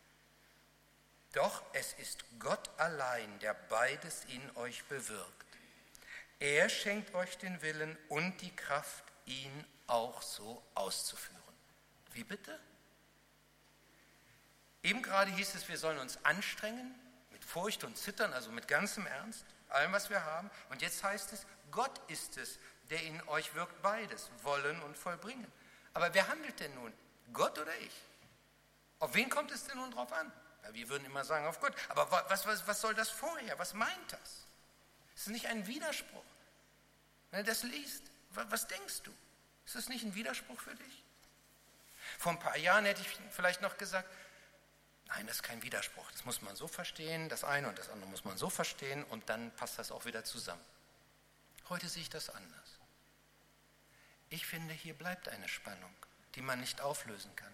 doch 1.33 1.63
es 1.73 1.93
ist 1.93 2.23
Gott 2.39 2.69
allein, 2.77 3.39
der 3.39 3.53
beides 3.53 4.25
in 4.25 4.55
euch 4.57 4.83
bewirkt. 4.85 5.45
Er 6.39 6.69
schenkt 6.69 7.13
euch 7.13 7.37
den 7.37 7.61
Willen 7.61 7.97
und 8.09 8.41
die 8.41 8.55
Kraft, 8.55 9.03
ihn 9.25 9.65
auch 9.87 10.21
so 10.21 10.63
auszuführen. 10.73 11.39
Wie 12.13 12.23
bitte? 12.23 12.59
Eben 14.83 15.01
gerade 15.03 15.31
hieß 15.31 15.55
es, 15.55 15.67
wir 15.69 15.77
sollen 15.77 15.99
uns 15.99 16.23
anstrengen, 16.25 16.95
mit 17.29 17.45
Furcht 17.45 17.83
und 17.83 17.97
Zittern, 17.97 18.33
also 18.33 18.51
mit 18.51 18.67
ganzem 18.67 19.05
Ernst, 19.05 19.45
allem, 19.69 19.91
was 19.91 20.09
wir 20.09 20.23
haben. 20.23 20.49
Und 20.69 20.81
jetzt 20.81 21.03
heißt 21.03 21.31
es, 21.33 21.45
Gott 21.69 22.01
ist 22.09 22.37
es, 22.37 22.59
der 22.89 23.01
in 23.03 23.21
euch 23.27 23.53
wirkt 23.53 23.81
beides, 23.81 24.29
wollen 24.41 24.81
und 24.83 24.97
vollbringen. 24.97 25.49
Aber 25.93 26.13
wer 26.13 26.27
handelt 26.27 26.59
denn 26.59 26.73
nun? 26.75 26.91
Gott 27.31 27.57
oder 27.59 27.75
ich? 27.77 27.93
Auf 28.99 29.13
wen 29.13 29.29
kommt 29.29 29.51
es 29.51 29.65
denn 29.65 29.77
nun 29.77 29.91
drauf 29.91 30.11
an? 30.11 30.31
Wir 30.71 30.89
würden 30.89 31.05
immer 31.05 31.25
sagen, 31.25 31.45
auf 31.47 31.59
Gott. 31.59 31.73
Aber 31.89 32.09
was, 32.29 32.45
was, 32.45 32.67
was 32.67 32.81
soll 32.81 32.93
das 32.93 33.09
vorher? 33.09 33.57
Was 33.59 33.73
meint 33.73 34.11
das? 34.11 34.45
Ist 35.15 35.27
das 35.27 35.33
nicht 35.33 35.47
ein 35.47 35.67
Widerspruch? 35.67 36.23
Wenn 37.31 37.43
du 37.43 37.51
das 37.51 37.63
liest, 37.63 38.03
was 38.31 38.67
denkst 38.67 39.01
du? 39.03 39.11
Ist 39.65 39.75
das 39.75 39.89
nicht 39.89 40.03
ein 40.03 40.15
Widerspruch 40.15 40.59
für 40.59 40.75
dich? 40.75 41.03
Vor 42.17 42.31
ein 42.33 42.39
paar 42.39 42.57
Jahren 42.57 42.85
hätte 42.85 43.01
ich 43.01 43.19
vielleicht 43.31 43.61
noch 43.61 43.77
gesagt, 43.77 44.09
nein, 45.07 45.27
das 45.27 45.37
ist 45.37 45.43
kein 45.43 45.63
Widerspruch. 45.63 46.09
Das 46.11 46.25
muss 46.25 46.41
man 46.41 46.55
so 46.55 46.67
verstehen, 46.67 47.29
das 47.29 47.43
eine 47.43 47.67
und 47.67 47.77
das 47.77 47.89
andere 47.89 48.09
muss 48.09 48.23
man 48.23 48.37
so 48.37 48.49
verstehen 48.49 49.03
und 49.05 49.29
dann 49.29 49.51
passt 49.55 49.79
das 49.79 49.91
auch 49.91 50.05
wieder 50.05 50.23
zusammen. 50.23 50.63
Heute 51.69 51.87
sehe 51.87 52.01
ich 52.01 52.09
das 52.09 52.29
anders. 52.29 52.77
Ich 54.29 54.45
finde, 54.45 54.73
hier 54.73 54.93
bleibt 54.93 55.29
eine 55.29 55.47
Spannung, 55.47 55.93
die 56.35 56.41
man 56.41 56.59
nicht 56.59 56.81
auflösen 56.81 57.35
kann. 57.35 57.53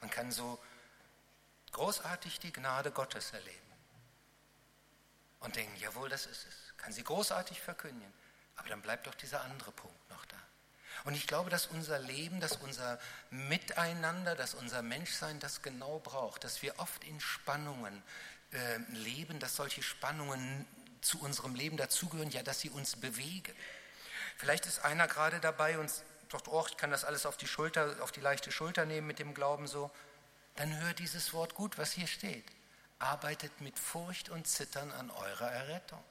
Man 0.00 0.10
kann 0.10 0.32
so 0.32 0.62
großartig 1.72 2.40
die 2.40 2.52
Gnade 2.52 2.90
Gottes 2.90 3.32
erleben 3.32 3.70
und 5.40 5.56
denken, 5.56 5.74
jawohl, 5.76 6.08
das 6.08 6.26
ist 6.26 6.46
es. 6.46 6.76
Kann 6.76 6.92
sie 6.92 7.02
großartig 7.02 7.60
verkündigen. 7.60 8.12
Aber 8.56 8.68
dann 8.68 8.82
bleibt 8.82 9.06
doch 9.06 9.14
dieser 9.14 9.42
andere 9.42 9.72
Punkt 9.72 10.10
noch 10.10 10.24
da. 10.26 10.36
Und 11.04 11.14
ich 11.14 11.26
glaube, 11.26 11.50
dass 11.50 11.66
unser 11.66 11.98
Leben, 11.98 12.40
dass 12.40 12.56
unser 12.56 12.98
Miteinander, 13.30 14.34
dass 14.34 14.54
unser 14.54 14.82
Menschsein 14.82 15.40
das 15.40 15.62
genau 15.62 15.98
braucht, 16.00 16.44
dass 16.44 16.62
wir 16.62 16.78
oft 16.78 17.04
in 17.04 17.20
Spannungen 17.20 18.02
äh, 18.52 18.76
leben, 18.92 19.38
dass 19.40 19.56
solche 19.56 19.82
Spannungen 19.82 20.66
zu 21.00 21.20
unserem 21.20 21.54
Leben 21.54 21.76
dazugehören, 21.78 22.30
ja, 22.30 22.42
dass 22.42 22.60
sie 22.60 22.70
uns 22.70 22.96
bewegen. 22.96 23.54
Vielleicht 24.36 24.66
ist 24.66 24.80
einer 24.80 25.08
gerade 25.08 25.40
dabei 25.40 25.78
und 25.78 25.90
sagt, 26.30 26.48
oh, 26.48 26.66
ich 26.68 26.76
kann 26.76 26.90
das 26.90 27.04
alles 27.04 27.24
auf 27.24 27.36
die 27.36 27.46
Schulter, 27.46 27.96
auf 28.00 28.12
die 28.12 28.20
leichte 28.20 28.52
Schulter 28.52 28.84
nehmen 28.84 29.06
mit 29.06 29.18
dem 29.18 29.32
Glauben 29.32 29.66
so 29.66 29.90
dann 30.56 30.78
hört 30.80 30.98
dieses 30.98 31.32
Wort 31.32 31.54
gut, 31.54 31.78
was 31.78 31.92
hier 31.92 32.06
steht. 32.06 32.44
Arbeitet 32.98 33.60
mit 33.60 33.78
Furcht 33.78 34.28
und 34.28 34.46
Zittern 34.46 34.90
an 34.92 35.10
eurer 35.10 35.50
Errettung. 35.50 36.04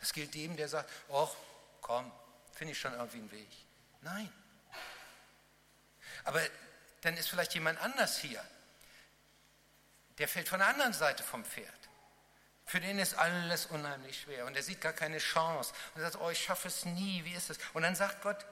Das 0.00 0.12
gilt 0.12 0.34
dem, 0.34 0.56
der 0.56 0.68
sagt, 0.68 0.90
oh, 1.08 1.28
komm, 1.80 2.10
finde 2.54 2.72
ich 2.72 2.80
schon 2.80 2.92
irgendwie 2.94 3.18
einen 3.18 3.30
Weg. 3.30 3.48
Nein. 4.00 4.32
Aber 6.24 6.40
dann 7.02 7.16
ist 7.16 7.28
vielleicht 7.28 7.54
jemand 7.54 7.80
anders 7.80 8.18
hier, 8.18 8.42
der 10.18 10.28
fällt 10.28 10.48
von 10.48 10.58
der 10.58 10.68
anderen 10.68 10.92
Seite 10.92 11.22
vom 11.22 11.44
Pferd. 11.44 11.72
Für 12.66 12.80
den 12.80 12.98
ist 12.98 13.14
alles 13.14 13.66
unheimlich 13.66 14.20
schwer 14.20 14.46
und 14.46 14.54
er 14.56 14.62
sieht 14.62 14.80
gar 14.80 14.92
keine 14.92 15.18
Chance 15.18 15.72
und 15.94 16.02
er 16.02 16.10
sagt, 16.10 16.22
oh, 16.22 16.30
ich 16.30 16.42
schaffe 16.42 16.68
es 16.68 16.84
nie, 16.84 17.24
wie 17.24 17.32
ist 17.32 17.50
es? 17.50 17.58
Und 17.72 17.82
dann 17.82 17.96
sagt 17.96 18.22
Gott, 18.22 18.44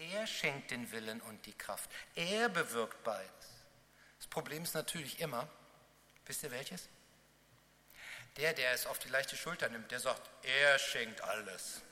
er 0.00 0.26
schenkt 0.26 0.70
den 0.70 0.90
Willen 0.92 1.20
und 1.20 1.44
die 1.46 1.52
Kraft. 1.52 1.90
Er 2.14 2.48
bewirkt 2.48 3.02
beides. 3.04 3.30
Das 4.18 4.26
Problem 4.26 4.62
ist 4.62 4.74
natürlich 4.74 5.20
immer, 5.20 5.48
wisst 6.26 6.42
ihr 6.42 6.50
welches? 6.50 6.88
Der, 8.36 8.52
der 8.54 8.72
es 8.72 8.86
auf 8.86 8.98
die 8.98 9.08
leichte 9.08 9.36
Schulter 9.36 9.68
nimmt, 9.68 9.90
der 9.90 10.00
sagt, 10.00 10.22
er 10.42 10.78
schenkt 10.78 11.20
alles. 11.20 11.82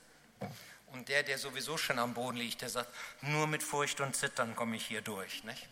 Und 0.87 1.07
der, 1.09 1.21
der 1.21 1.37
sowieso 1.37 1.77
schon 1.77 1.99
am 1.99 2.13
Boden 2.13 2.37
liegt, 2.37 2.61
der 2.61 2.69
sagt, 2.69 2.91
nur 3.21 3.45
mit 3.45 3.61
Furcht 3.61 3.99
und 4.01 4.15
Zittern 4.15 4.55
komme 4.55 4.77
ich 4.77 4.87
hier 4.87 5.01
durch. 5.01 5.43
Nicht? 5.43 5.67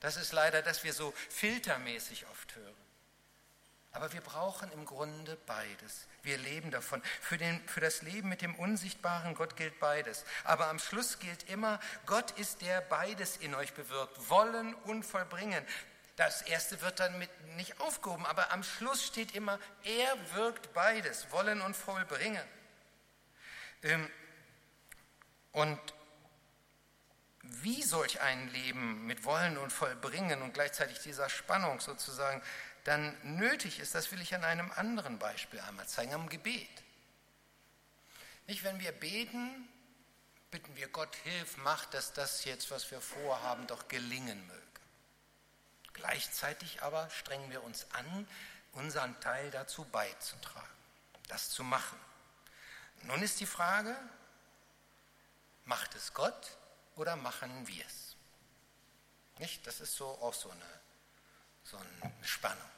Das 0.00 0.16
ist 0.16 0.32
leider, 0.32 0.60
dass 0.62 0.84
wir 0.84 0.92
so 0.92 1.14
filtermäßig 1.30 2.26
oft 2.26 2.54
hören. 2.56 2.81
Aber 3.92 4.12
wir 4.12 4.22
brauchen 4.22 4.72
im 4.72 4.86
Grunde 4.86 5.36
beides. 5.46 6.06
Wir 6.22 6.38
leben 6.38 6.70
davon. 6.70 7.02
Für, 7.20 7.36
den, 7.36 7.60
für 7.68 7.80
das 7.80 8.00
Leben 8.02 8.28
mit 8.28 8.40
dem 8.40 8.54
unsichtbaren 8.54 9.34
Gott 9.34 9.56
gilt 9.56 9.78
beides. 9.80 10.24
Aber 10.44 10.68
am 10.68 10.78
Schluss 10.78 11.18
gilt 11.18 11.48
immer, 11.50 11.78
Gott 12.06 12.30
ist 12.32 12.62
der 12.62 12.80
beides 12.80 13.36
in 13.36 13.54
euch 13.54 13.74
bewirkt. 13.74 14.30
Wollen 14.30 14.74
und 14.74 15.04
vollbringen. 15.04 15.64
Das 16.16 16.42
erste 16.42 16.80
wird 16.80 17.00
dann 17.00 17.18
mit 17.18 17.30
nicht 17.56 17.80
aufgehoben, 17.80 18.26
aber 18.26 18.52
am 18.52 18.62
Schluss 18.62 19.04
steht 19.04 19.34
immer, 19.34 19.58
er 19.82 20.16
wirkt 20.34 20.72
beides, 20.72 21.30
wollen 21.30 21.60
und 21.60 21.74
vollbringen. 21.74 22.42
Ähm, 23.82 24.10
und 25.52 25.78
wie 27.42 27.82
solch 27.82 28.20
ein 28.20 28.48
Leben 28.52 29.06
mit 29.06 29.24
Wollen 29.24 29.58
und 29.58 29.70
Vollbringen 29.70 30.42
und 30.42 30.54
gleichzeitig 30.54 31.00
dieser 31.00 31.28
Spannung 31.28 31.80
sozusagen 31.80 32.42
dann 32.84 33.16
nötig 33.36 33.78
ist, 33.78 33.94
das 33.94 34.10
will 34.10 34.20
ich 34.20 34.34
an 34.34 34.44
einem 34.44 34.70
anderen 34.72 35.18
Beispiel 35.18 35.60
einmal 35.60 35.86
zeigen, 35.86 36.14
am 36.14 36.28
Gebet. 36.28 36.82
Nicht, 38.46 38.64
wenn 38.64 38.80
wir 38.80 38.92
beten, 38.92 39.68
bitten 40.50 40.74
wir 40.76 40.88
Gott, 40.88 41.14
hilf, 41.16 41.56
mach, 41.58 41.86
dass 41.86 42.12
das 42.12 42.44
jetzt, 42.44 42.70
was 42.70 42.90
wir 42.90 43.00
vorhaben, 43.00 43.66
doch 43.66 43.88
gelingen 43.88 44.46
möge. 44.46 44.62
Gleichzeitig 45.92 46.82
aber 46.82 47.08
strengen 47.10 47.50
wir 47.50 47.62
uns 47.62 47.86
an, 47.92 48.26
unseren 48.72 49.18
Teil 49.20 49.50
dazu 49.50 49.84
beizutragen, 49.84 50.66
das 51.28 51.50
zu 51.50 51.62
machen. 51.62 51.98
Nun 53.02 53.22
ist 53.22 53.40
die 53.40 53.46
Frage, 53.46 53.96
macht 55.64 55.94
es 55.94 56.14
Gott 56.14 56.56
oder 56.96 57.16
machen 57.16 57.66
wir 57.66 57.84
es? 57.84 58.16
Nicht? 59.38 59.66
Das 59.66 59.80
ist 59.80 59.96
so 59.96 60.06
auch 60.06 60.34
so 60.34 60.50
eine, 60.50 60.80
so 61.64 61.76
eine 61.76 62.12
Spannung. 62.22 62.70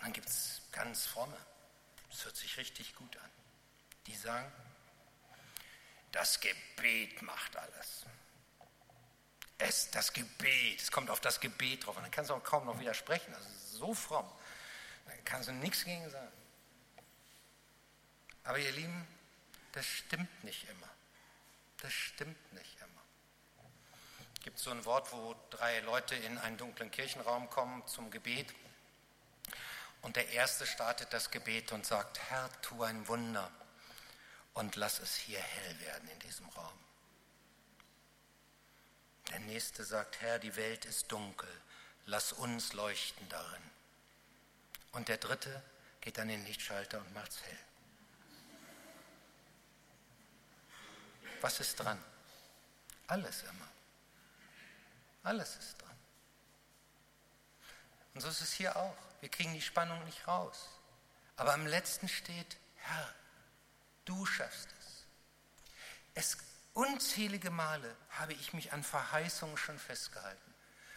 Dann 0.00 0.12
gibt 0.12 0.28
es 0.28 0.62
ganz 0.72 1.06
fromme, 1.06 1.36
das 2.10 2.24
hört 2.24 2.36
sich 2.36 2.56
richtig 2.56 2.94
gut 2.94 3.16
an. 3.16 3.30
Die 4.06 4.16
sagen, 4.16 4.50
das 6.12 6.40
Gebet 6.40 7.22
macht 7.22 7.56
alles. 7.56 8.06
Es, 9.58 9.90
das 9.90 10.12
Gebet, 10.12 10.80
es 10.80 10.90
kommt 10.90 11.10
auf 11.10 11.20
das 11.20 11.38
Gebet 11.38 11.86
drauf. 11.86 11.96
Und 11.96 12.02
dann 12.02 12.10
kannst 12.10 12.30
du 12.30 12.34
auch 12.34 12.42
kaum 12.42 12.64
noch 12.64 12.80
widersprechen. 12.80 13.34
Also 13.34 13.48
so 13.78 13.94
fromm. 13.94 14.30
Da 15.06 15.12
kannst 15.24 15.48
du 15.48 15.52
nichts 15.52 15.84
gegen 15.84 16.08
sagen. 16.10 16.32
Aber 18.44 18.58
ihr 18.58 18.72
Lieben, 18.72 19.06
das 19.72 19.86
stimmt 19.86 20.44
nicht 20.44 20.68
immer. 20.68 20.88
Das 21.82 21.92
stimmt 21.92 22.52
nicht 22.54 22.76
immer. 22.78 23.02
Es 24.40 24.44
gibt 24.44 24.58
so 24.58 24.70
ein 24.70 24.86
Wort, 24.86 25.12
wo 25.12 25.36
drei 25.50 25.80
Leute 25.80 26.14
in 26.14 26.38
einen 26.38 26.56
dunklen 26.56 26.90
Kirchenraum 26.90 27.50
kommen 27.50 27.86
zum 27.86 28.10
Gebet. 28.10 28.54
Und 30.00 30.16
der 30.16 30.30
erste 30.30 30.66
startet 30.66 31.12
das 31.12 31.30
Gebet 31.30 31.72
und 31.72 31.84
sagt, 31.84 32.18
Herr, 32.30 32.48
tu 32.62 32.82
ein 32.82 33.06
Wunder 33.06 33.50
und 34.54 34.76
lass 34.76 34.98
es 34.98 35.14
hier 35.14 35.40
hell 35.40 35.80
werden 35.80 36.08
in 36.08 36.18
diesem 36.20 36.48
Raum. 36.48 36.72
Der 39.28 39.40
nächste 39.40 39.84
sagt, 39.84 40.22
Herr, 40.22 40.38
die 40.38 40.56
Welt 40.56 40.86
ist 40.86 41.12
dunkel, 41.12 41.50
lass 42.06 42.32
uns 42.32 42.72
leuchten 42.72 43.28
darin. 43.28 43.70
Und 44.92 45.08
der 45.08 45.18
dritte 45.18 45.62
geht 46.00 46.18
an 46.18 46.28
den 46.28 46.46
Lichtschalter 46.46 46.96
und 46.98 47.12
macht 47.12 47.32
es 47.32 47.42
hell. 47.42 47.58
Was 51.42 51.60
ist 51.60 51.78
dran? 51.78 52.02
Alles 53.06 53.42
immer. 53.42 53.68
Alles 55.22 55.56
ist 55.56 55.80
dran. 55.80 55.98
Und 58.14 58.20
so 58.20 58.28
ist 58.28 58.40
es 58.40 58.52
hier 58.52 58.76
auch. 58.76 58.96
Wir 59.20 59.28
kriegen 59.28 59.54
die 59.54 59.62
Spannung 59.62 60.02
nicht 60.04 60.26
raus. 60.26 60.68
Aber 61.36 61.54
am 61.54 61.66
letzten 61.66 62.08
steht, 62.08 62.56
Herr, 62.76 63.14
du 64.04 64.26
schaffst 64.26 64.68
es. 64.78 65.04
Es 66.14 66.36
Unzählige 66.72 67.50
Male 67.50 67.96
habe 68.10 68.32
ich 68.32 68.52
mich 68.52 68.72
an 68.72 68.84
Verheißungen 68.84 69.56
schon 69.56 69.78
festgehalten, 69.78 70.54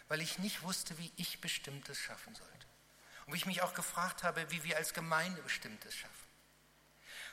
weil 0.07 0.21
ich 0.21 0.37
nicht 0.37 0.61
wusste, 0.61 0.97
wie 0.99 1.11
ich 1.15 1.41
Bestimmtes 1.41 1.97
schaffen 1.97 2.35
sollte. 2.35 2.67
Und 3.25 3.33
wie 3.33 3.37
ich 3.37 3.45
mich 3.45 3.61
auch 3.61 3.73
gefragt 3.73 4.23
habe, 4.23 4.49
wie 4.51 4.63
wir 4.63 4.77
als 4.77 4.93
Gemeinde 4.93 5.41
Bestimmtes 5.41 5.95
schaffen. 5.95 6.13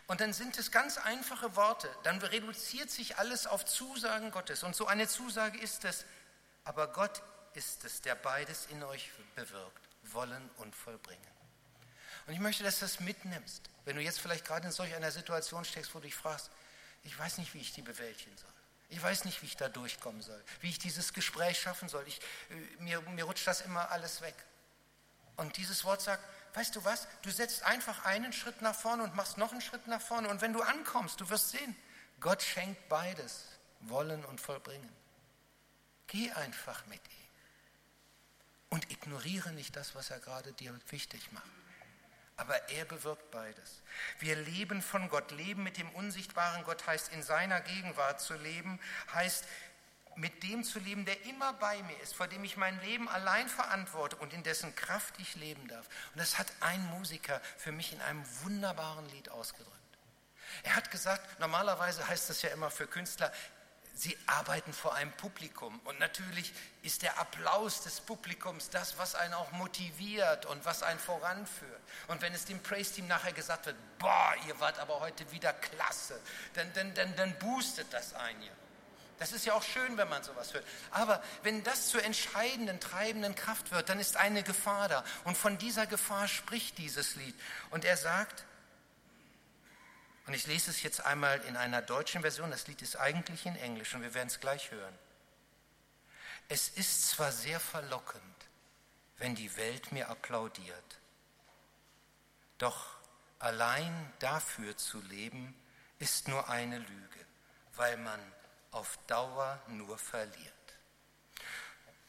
Und 0.07 0.21
dann 0.21 0.33
sind 0.33 0.59
es 0.59 0.71
ganz 0.71 0.99
einfache 0.99 1.55
Worte. 1.55 1.89
Dann 2.03 2.21
reduziert 2.21 2.91
sich 2.91 3.19
alles 3.19 3.47
auf 3.47 3.65
Zusagen 3.65 4.31
Gottes. 4.31 4.63
Und 4.63 4.75
so 4.75 4.87
eine 4.87 5.07
Zusage 5.07 5.59
ist 5.59 5.85
es. 5.85 6.05
Aber 6.65 6.89
Gott 6.89 7.23
ist 7.55 7.85
es, 7.85 8.01
der 8.01 8.15
beides 8.15 8.67
in 8.67 8.83
euch 8.83 9.11
bewirkt. 9.35 9.89
Wollen 10.03 10.49
und 10.57 10.75
vollbringen. 10.75 11.27
Und 12.27 12.33
ich 12.33 12.41
möchte, 12.41 12.63
dass 12.63 12.79
du 12.79 12.85
das 12.85 13.01
mitnimmst. 13.01 13.69
Wenn 13.85 13.97
du 13.97 14.03
jetzt 14.03 14.21
vielleicht 14.21 14.47
gerade 14.47 14.67
in 14.67 14.73
solch 14.73 14.95
einer 14.95 15.11
Situation 15.11 15.65
steckst, 15.65 15.95
wo 15.95 15.99
du 15.99 16.07
dich 16.07 16.15
fragst, 16.15 16.51
ich 17.03 17.19
weiß 17.19 17.39
nicht, 17.39 17.55
wie 17.55 17.61
ich 17.61 17.73
die 17.73 17.83
bewältigen 17.83 18.37
soll. 18.37 18.51
Ich 18.89 19.03
weiß 19.03 19.25
nicht, 19.25 19.41
wie 19.43 19.47
ich 19.47 19.57
da 19.57 19.69
durchkommen 19.69 20.21
soll, 20.21 20.43
wie 20.61 20.69
ich 20.69 20.79
dieses 20.79 21.13
Gespräch 21.13 21.61
schaffen 21.61 21.89
soll. 21.89 22.07
Ich, 22.09 22.21
äh, 22.51 22.83
mir, 22.83 23.01
mir 23.03 23.25
rutscht 23.25 23.47
das 23.47 23.61
immer 23.61 23.91
alles 23.91 24.21
weg. 24.21 24.35
Und 25.37 25.57
dieses 25.57 25.85
Wort 25.85 26.03
sagt, 26.03 26.23
weißt 26.55 26.75
du 26.75 26.85
was, 26.85 27.07
du 27.23 27.31
setzt 27.31 27.63
einfach 27.63 28.05
einen 28.05 28.33
Schritt 28.33 28.61
nach 28.63 28.75
vorne 28.75 29.05
und 29.05 29.15
machst 29.15 29.39
noch 29.39 29.53
einen 29.53 29.61
Schritt 29.61 29.87
nach 29.87 30.01
vorne. 30.01 30.29
Und 30.29 30.41
wenn 30.41 30.53
du 30.53 30.61
ankommst, 30.63 31.21
du 31.21 31.31
wirst 31.31 31.51
sehen, 31.51 31.77
Gott 32.19 32.43
schenkt 32.43 32.89
beides, 32.89 33.47
wollen 33.81 34.25
und 34.25 34.41
vollbringen. 34.41 34.91
Geh 36.11 36.31
einfach 36.33 36.87
mit 36.87 37.01
ihm. 37.01 37.29
Und 38.69 38.91
ignoriere 38.91 39.51
nicht 39.53 39.75
das, 39.75 39.95
was 39.95 40.11
er 40.11 40.21
gerade 40.21 40.53
dir 40.53 40.79
wichtig 40.91 41.33
macht 41.33 41.51
aber 42.41 42.71
er 42.71 42.87
bewirkt 42.87 43.31
beides. 43.31 43.83
Wir 44.19 44.35
leben 44.35 44.81
von 44.81 45.11
Gott. 45.11 45.31
Leben 45.31 45.63
mit 45.63 45.77
dem 45.77 45.91
unsichtbaren 45.91 46.65
Gott 46.65 46.87
heißt, 46.87 47.13
in 47.13 47.23
seiner 47.23 47.61
Gegenwart 47.61 48.21
zu 48.21 48.35
leben, 48.35 48.81
heißt, 49.13 49.45
mit 50.17 50.43
dem 50.43 50.65
zu 50.65 50.79
leben, 50.79 51.05
der 51.05 51.23
immer 51.27 51.53
bei 51.53 51.83
mir 51.83 52.01
ist, 52.01 52.15
vor 52.15 52.29
dem 52.29 52.43
ich 52.43 52.57
mein 52.57 52.81
Leben 52.81 53.11
allein 53.11 53.47
verantworte 53.47 54.17
und 54.17 54.33
in 54.33 54.43
dessen 54.43 54.75
Kraft 54.75 55.15
ich 55.19 55.35
leben 55.35 55.69
darf. 55.69 55.87
Und 56.15 56.19
das 56.19 56.39
hat 56.39 56.47
ein 56.61 56.83
Musiker 56.87 57.43
für 57.59 57.73
mich 57.73 57.93
in 57.93 58.01
einem 58.01 58.25
wunderbaren 58.43 59.07
Lied 59.11 59.29
ausgedrückt. 59.29 59.77
Er 60.63 60.77
hat 60.77 60.91
gesagt, 60.91 61.41
normalerweise 61.41 62.09
heißt 62.09 62.31
das 62.31 62.41
ja 62.41 62.49
immer 62.51 62.71
für 62.71 62.87
Künstler, 62.87 63.31
sie 64.01 64.17
arbeiten 64.27 64.73
vor 64.73 64.95
einem 64.95 65.13
Publikum. 65.13 65.79
Und 65.85 65.99
natürlich 65.99 66.53
ist 66.83 67.03
der 67.03 67.19
Applaus 67.19 67.83
des 67.83 68.01
Publikums 68.01 68.71
das, 68.71 68.97
was 68.97 69.15
einen 69.15 69.35
auch 69.35 69.53
motiviert 69.53 70.47
und 70.47 70.65
was 70.65 70.83
einen 70.83 70.99
voranführt. 70.99 71.81
Und 72.09 72.23
wenn 72.23 72.33
es 72.33 72.47
dem 72.47 72.63
Praise-Team 72.63 73.07
nachher 73.07 73.33
gesagt 73.33 73.67
wird, 73.67 73.77
boah, 73.99 74.35
ihr 74.49 74.59
wart 74.59 74.79
aber 74.79 75.01
heute 75.01 75.31
wieder 75.33 75.53
klasse, 75.53 76.19
dann, 76.55 76.73
dann, 76.73 76.95
dann, 76.95 77.15
dann 77.17 77.39
boostet 77.39 77.93
das 77.93 78.15
einen 78.15 78.43
ja. 78.43 78.53
Das 79.19 79.33
ist 79.33 79.45
ja 79.45 79.53
auch 79.53 79.63
schön, 79.63 79.99
wenn 79.99 80.09
man 80.09 80.23
sowas 80.23 80.55
hört. 80.55 80.65
Aber 80.93 81.23
wenn 81.43 81.63
das 81.63 81.89
zur 81.89 82.03
entscheidenden, 82.03 82.81
treibenden 82.81 83.35
Kraft 83.35 83.71
wird, 83.71 83.91
dann 83.91 84.01
ist 84.01 84.17
eine 84.17 84.43
Gefahr 84.43 84.89
da. 84.89 85.05
Und 85.25 85.37
von 85.37 85.59
dieser 85.59 85.87
Gefahr 85.87 86.27
spricht 86.27 86.79
dieses 86.79 87.17
Lied. 87.17 87.39
Und 87.69 87.85
er 87.85 87.99
sagt, 87.99 88.47
und 90.31 90.37
ich 90.37 90.47
lese 90.47 90.71
es 90.71 90.85
jetzt 90.85 91.05
einmal 91.05 91.41
in 91.47 91.57
einer 91.57 91.83
deutschen 91.83 92.21
Version. 92.21 92.53
Das 92.53 92.69
Lied 92.69 92.83
ist 92.83 92.95
eigentlich 92.95 93.47
in 93.47 93.57
Englisch 93.57 93.97
und 93.97 94.03
wir 94.03 94.15
werden 94.15 94.29
es 94.29 94.39
gleich 94.39 94.71
hören. 94.71 94.97
Es 96.49 96.69
ist 96.69 97.09
zwar 97.09 97.33
sehr 97.33 97.59
verlockend, 97.59 98.23
wenn 99.17 99.35
die 99.35 99.57
Welt 99.57 99.91
mir 99.91 100.09
applaudiert, 100.09 101.01
doch 102.59 102.95
allein 103.41 104.13
dafür 104.21 104.77
zu 104.77 105.01
leben, 105.01 105.53
ist 105.99 106.29
nur 106.29 106.49
eine 106.49 106.79
Lüge, 106.79 107.27
weil 107.75 107.97
man 107.97 108.21
auf 108.71 109.01
Dauer 109.09 109.61
nur 109.67 109.99
verliert. 109.99 110.55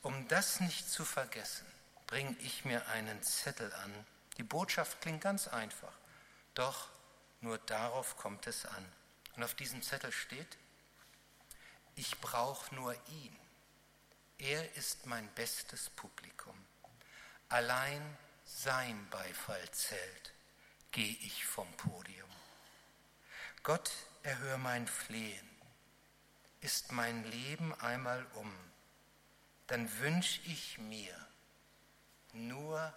Um 0.04 0.28
das 0.28 0.60
nicht 0.60 0.92
zu 0.92 1.06
vergessen, 1.06 1.66
bringe 2.06 2.36
ich 2.42 2.66
mir 2.66 2.88
einen 2.90 3.24
Zettel 3.24 3.74
an. 3.74 4.06
Die 4.38 4.44
Botschaft 4.44 5.02
klingt 5.02 5.22
ganz 5.22 5.48
einfach, 5.48 5.94
doch 6.54 6.88
nur 7.42 7.58
darauf 7.58 8.18
kommt 8.18 8.48
es 8.48 8.66
an. 8.66 8.92
Und 9.36 9.44
auf 9.44 9.56
diesem 9.56 9.82
Zettel 9.82 10.12
steht, 10.12 10.58
ich 11.96 12.20
brauche 12.20 12.74
nur 12.76 12.94
ihn. 13.10 13.38
Er 14.38 14.76
ist 14.76 15.06
mein 15.06 15.28
bestes 15.36 15.90
Publikum. 15.90 16.56
Allein 17.50 18.18
sein 18.46 19.08
Beifall 19.10 19.70
zählt, 19.72 20.34
gehe 20.92 21.18
ich 21.18 21.46
vom 21.46 21.72
Podium. 21.78 22.30
Gott, 23.64 23.92
erhöre 24.24 24.58
mein 24.58 24.88
Flehen. 24.88 25.50
Ist 26.62 26.92
mein 26.92 27.24
Leben 27.24 27.74
einmal 27.82 28.26
um, 28.36 28.54
dann 29.68 30.00
wünsche 30.00 30.42
ich 30.42 30.78
mir 30.78 31.16
nur 32.34 32.94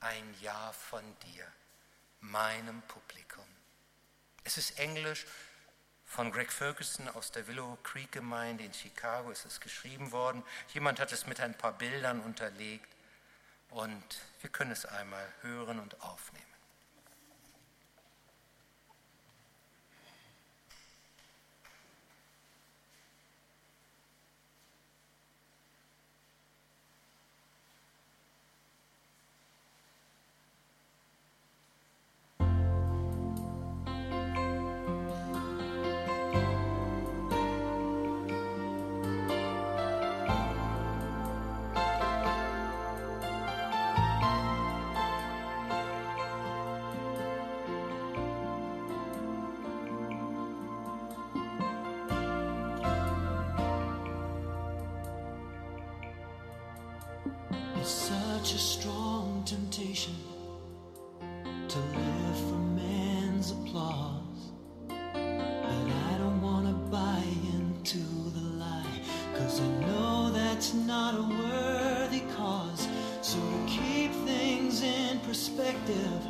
ein 0.00 0.34
Ja 0.40 0.72
von 0.72 1.18
dir, 1.20 1.46
meinem 2.20 2.82
Publikum. 2.82 3.46
Es 4.46 4.58
ist 4.58 4.78
Englisch 4.78 5.24
von 6.04 6.30
Greg 6.30 6.52
Ferguson 6.52 7.08
aus 7.08 7.32
der 7.32 7.46
Willow 7.46 7.78
Creek 7.82 8.12
Gemeinde 8.12 8.62
in 8.62 8.74
Chicago 8.74 9.30
ist 9.30 9.46
es 9.46 9.58
geschrieben 9.58 10.12
worden. 10.12 10.44
Jemand 10.74 11.00
hat 11.00 11.12
es 11.12 11.26
mit 11.26 11.40
ein 11.40 11.56
paar 11.56 11.72
Bildern 11.72 12.20
unterlegt 12.20 12.94
und 13.70 14.04
wir 14.42 14.50
können 14.50 14.70
es 14.70 14.84
einmal 14.84 15.26
hören 15.40 15.80
und 15.80 16.00
aufnehmen. 16.02 16.53
Cause 69.36 69.60
I 69.60 69.66
know 69.86 70.30
that's 70.30 70.74
not 70.74 71.14
a 71.14 71.22
worthy 71.22 72.22
cause. 72.36 72.88
So 73.20 73.38
to 73.38 73.66
keep 73.66 74.12
things 74.26 74.82
in 74.82 75.18
perspective, 75.20 76.20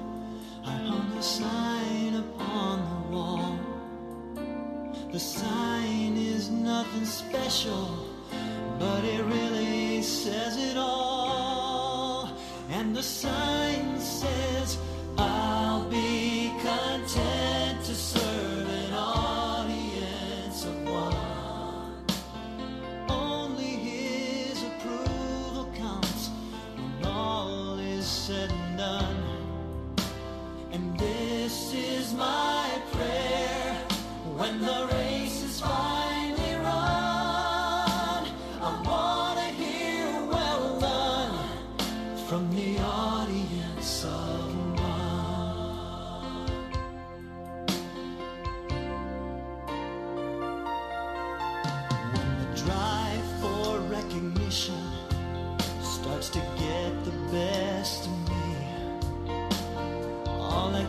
I 0.64 0.72
hung 0.72 1.12
a 1.18 1.22
sign 1.22 2.14
upon 2.14 2.78
the 2.90 3.16
wall. 3.16 3.58
The 5.12 5.20
sign 5.20 6.16
is 6.16 6.50
nothing 6.50 7.04
special, 7.04 8.08
but 8.78 9.04
it 9.04 9.22
really 9.24 10.02
says 10.02 10.56
it 10.56 10.76
all. 10.76 12.30
And 12.70 12.96
the 12.96 13.02
sign 13.02 14.00
says, 14.00 14.78
I'll 15.16 15.84
be 15.90 16.52
content. 16.62 17.53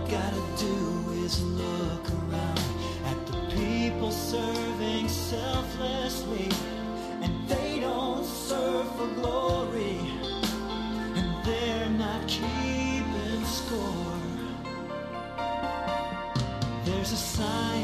gotta 0.09 0.43
do 0.57 1.11
is 1.25 1.41
look 1.43 2.09
around 2.11 2.59
at 3.05 3.25
the 3.27 3.37
people 3.55 4.11
serving 4.11 5.07
selflessly, 5.07 6.49
and 7.21 7.33
they 7.47 7.79
don't 7.79 8.23
serve 8.23 8.87
for 8.95 9.07
glory, 9.19 9.99
and 11.15 11.45
they're 11.45 11.89
not 11.89 12.27
keeping 12.27 13.43
score. 13.45 14.19
There's 16.85 17.11
a 17.11 17.17
sign. 17.17 17.74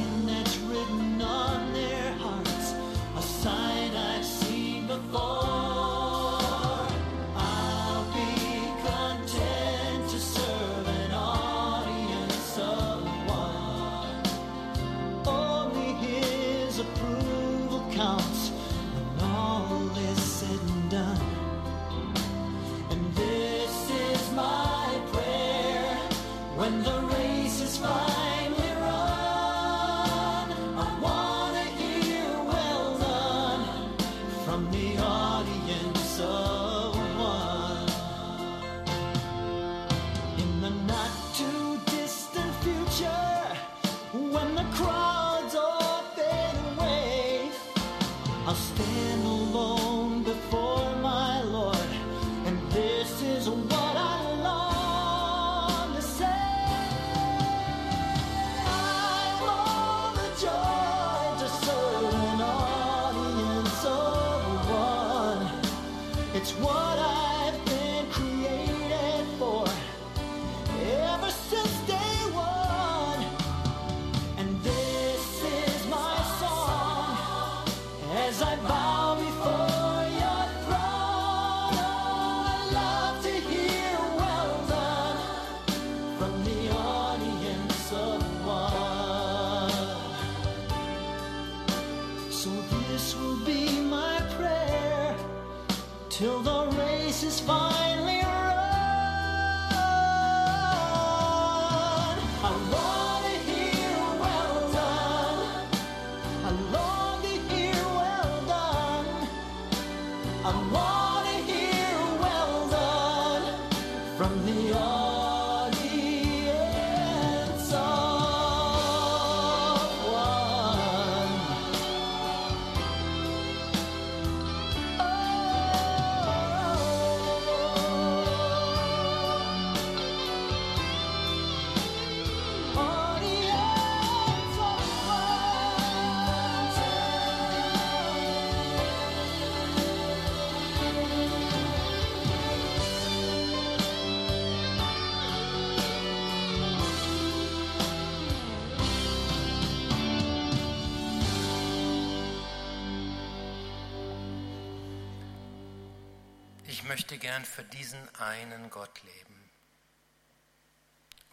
Gern 157.21 157.45
für 157.45 157.63
diesen 157.63 158.13
einen 158.15 158.69
Gott 158.71 159.01
leben 159.03 159.51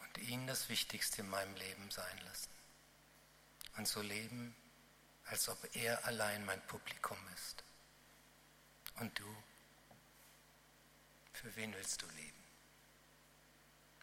und 0.02 0.18
ihn 0.18 0.46
das 0.46 0.68
Wichtigste 0.68 1.22
in 1.22 1.30
meinem 1.30 1.54
Leben 1.56 1.90
sein 1.90 2.18
lassen. 2.26 2.50
Und 3.78 3.88
so 3.88 4.02
leben, 4.02 4.54
als 5.24 5.48
ob 5.48 5.58
er 5.74 6.04
allein 6.04 6.44
mein 6.44 6.60
Publikum 6.66 7.18
ist. 7.34 7.64
Und 9.00 9.18
du, 9.18 9.36
für 11.32 11.54
wen 11.56 11.74
willst 11.74 12.02
du 12.02 12.06
leben? 12.06 12.44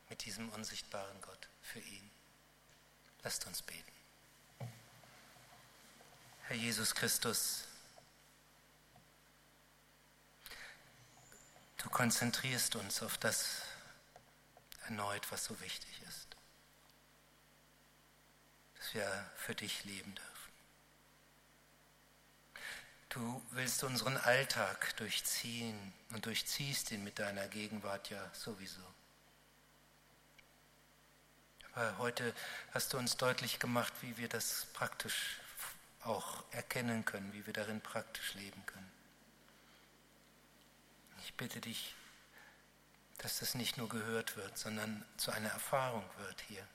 Mit 0.09 0.25
diesem 0.25 0.49
unsichtbaren 0.49 1.21
Gott, 1.21 1.47
für 1.61 1.79
ihn. 1.79 2.11
Lasst 3.23 3.45
uns 3.45 3.61
beten. 3.61 3.91
Herr 6.47 6.55
Jesus 6.55 6.95
Christus, 6.95 7.65
konzentrierst 11.95 12.75
uns 12.75 13.01
auf 13.01 13.17
das 13.17 13.61
erneut, 14.87 15.31
was 15.31 15.45
so 15.45 15.61
wichtig 15.61 16.01
ist, 16.09 16.35
dass 18.77 18.93
wir 18.93 19.31
für 19.37 19.55
dich 19.55 19.85
leben 19.85 20.13
dürfen. 20.13 20.51
Du 23.07 23.41
willst 23.51 23.81
unseren 23.85 24.17
Alltag 24.17 24.97
durchziehen 24.97 25.93
und 26.09 26.25
durchziehst 26.25 26.91
ihn 26.91 27.01
mit 27.01 27.17
deiner 27.17 27.47
Gegenwart 27.47 28.09
ja 28.09 28.29
sowieso. 28.33 28.83
Aber 31.75 31.97
heute 31.99 32.35
hast 32.73 32.91
du 32.91 32.97
uns 32.97 33.15
deutlich 33.15 33.57
gemacht, 33.57 33.93
wie 34.01 34.17
wir 34.17 34.27
das 34.27 34.67
praktisch 34.73 35.39
auch 36.03 36.43
erkennen 36.51 37.05
können, 37.05 37.31
wie 37.31 37.45
wir 37.45 37.53
darin 37.53 37.79
praktisch 37.79 38.33
leben 38.33 38.65
können. 38.65 38.94
Ich 41.25 41.33
bitte 41.33 41.59
dich, 41.59 41.95
dass 43.17 43.39
das 43.39 43.55
nicht 43.55 43.77
nur 43.77 43.89
gehört 43.89 44.37
wird, 44.37 44.55
sondern 44.59 45.03
zu 45.17 45.31
einer 45.31 45.49
Erfahrung 45.49 46.07
wird 46.19 46.39
hier. 46.41 46.65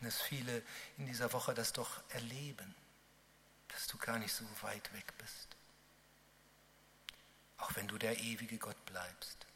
Dass 0.00 0.22
viele 0.22 0.62
in 0.96 1.04
dieser 1.04 1.34
Woche 1.34 1.52
das 1.52 1.74
doch 1.74 2.02
erleben, 2.08 2.74
dass 3.68 3.86
du 3.86 3.98
gar 3.98 4.18
nicht 4.18 4.32
so 4.32 4.46
weit 4.62 4.90
weg 4.94 5.12
bist. 5.18 5.56
Auch 7.58 7.76
wenn 7.76 7.86
du 7.86 7.98
der 7.98 8.18
ewige 8.18 8.56
Gott 8.56 8.82
bleibst. 8.86 9.46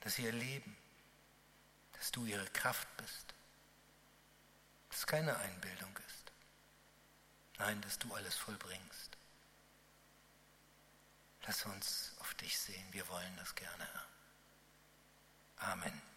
Dass 0.00 0.14
sie 0.14 0.24
erleben, 0.24 0.74
dass 1.92 2.10
du 2.12 2.24
ihre 2.24 2.46
Kraft 2.46 2.88
bist. 2.96 3.34
Dass 4.88 5.00
es 5.00 5.06
keine 5.06 5.36
Einbildung 5.36 5.94
ist. 6.08 6.32
Nein, 7.58 7.78
dass 7.82 7.98
du 7.98 8.14
alles 8.14 8.36
vollbringst. 8.36 9.18
Lass 11.46 11.66
uns 11.66 12.12
auf 12.20 12.34
dich 12.34 12.58
sehen. 12.58 12.86
Wir 12.92 13.06
wollen 13.08 13.36
das 13.36 13.54
gerne, 13.54 13.88
Amen. 15.58 16.13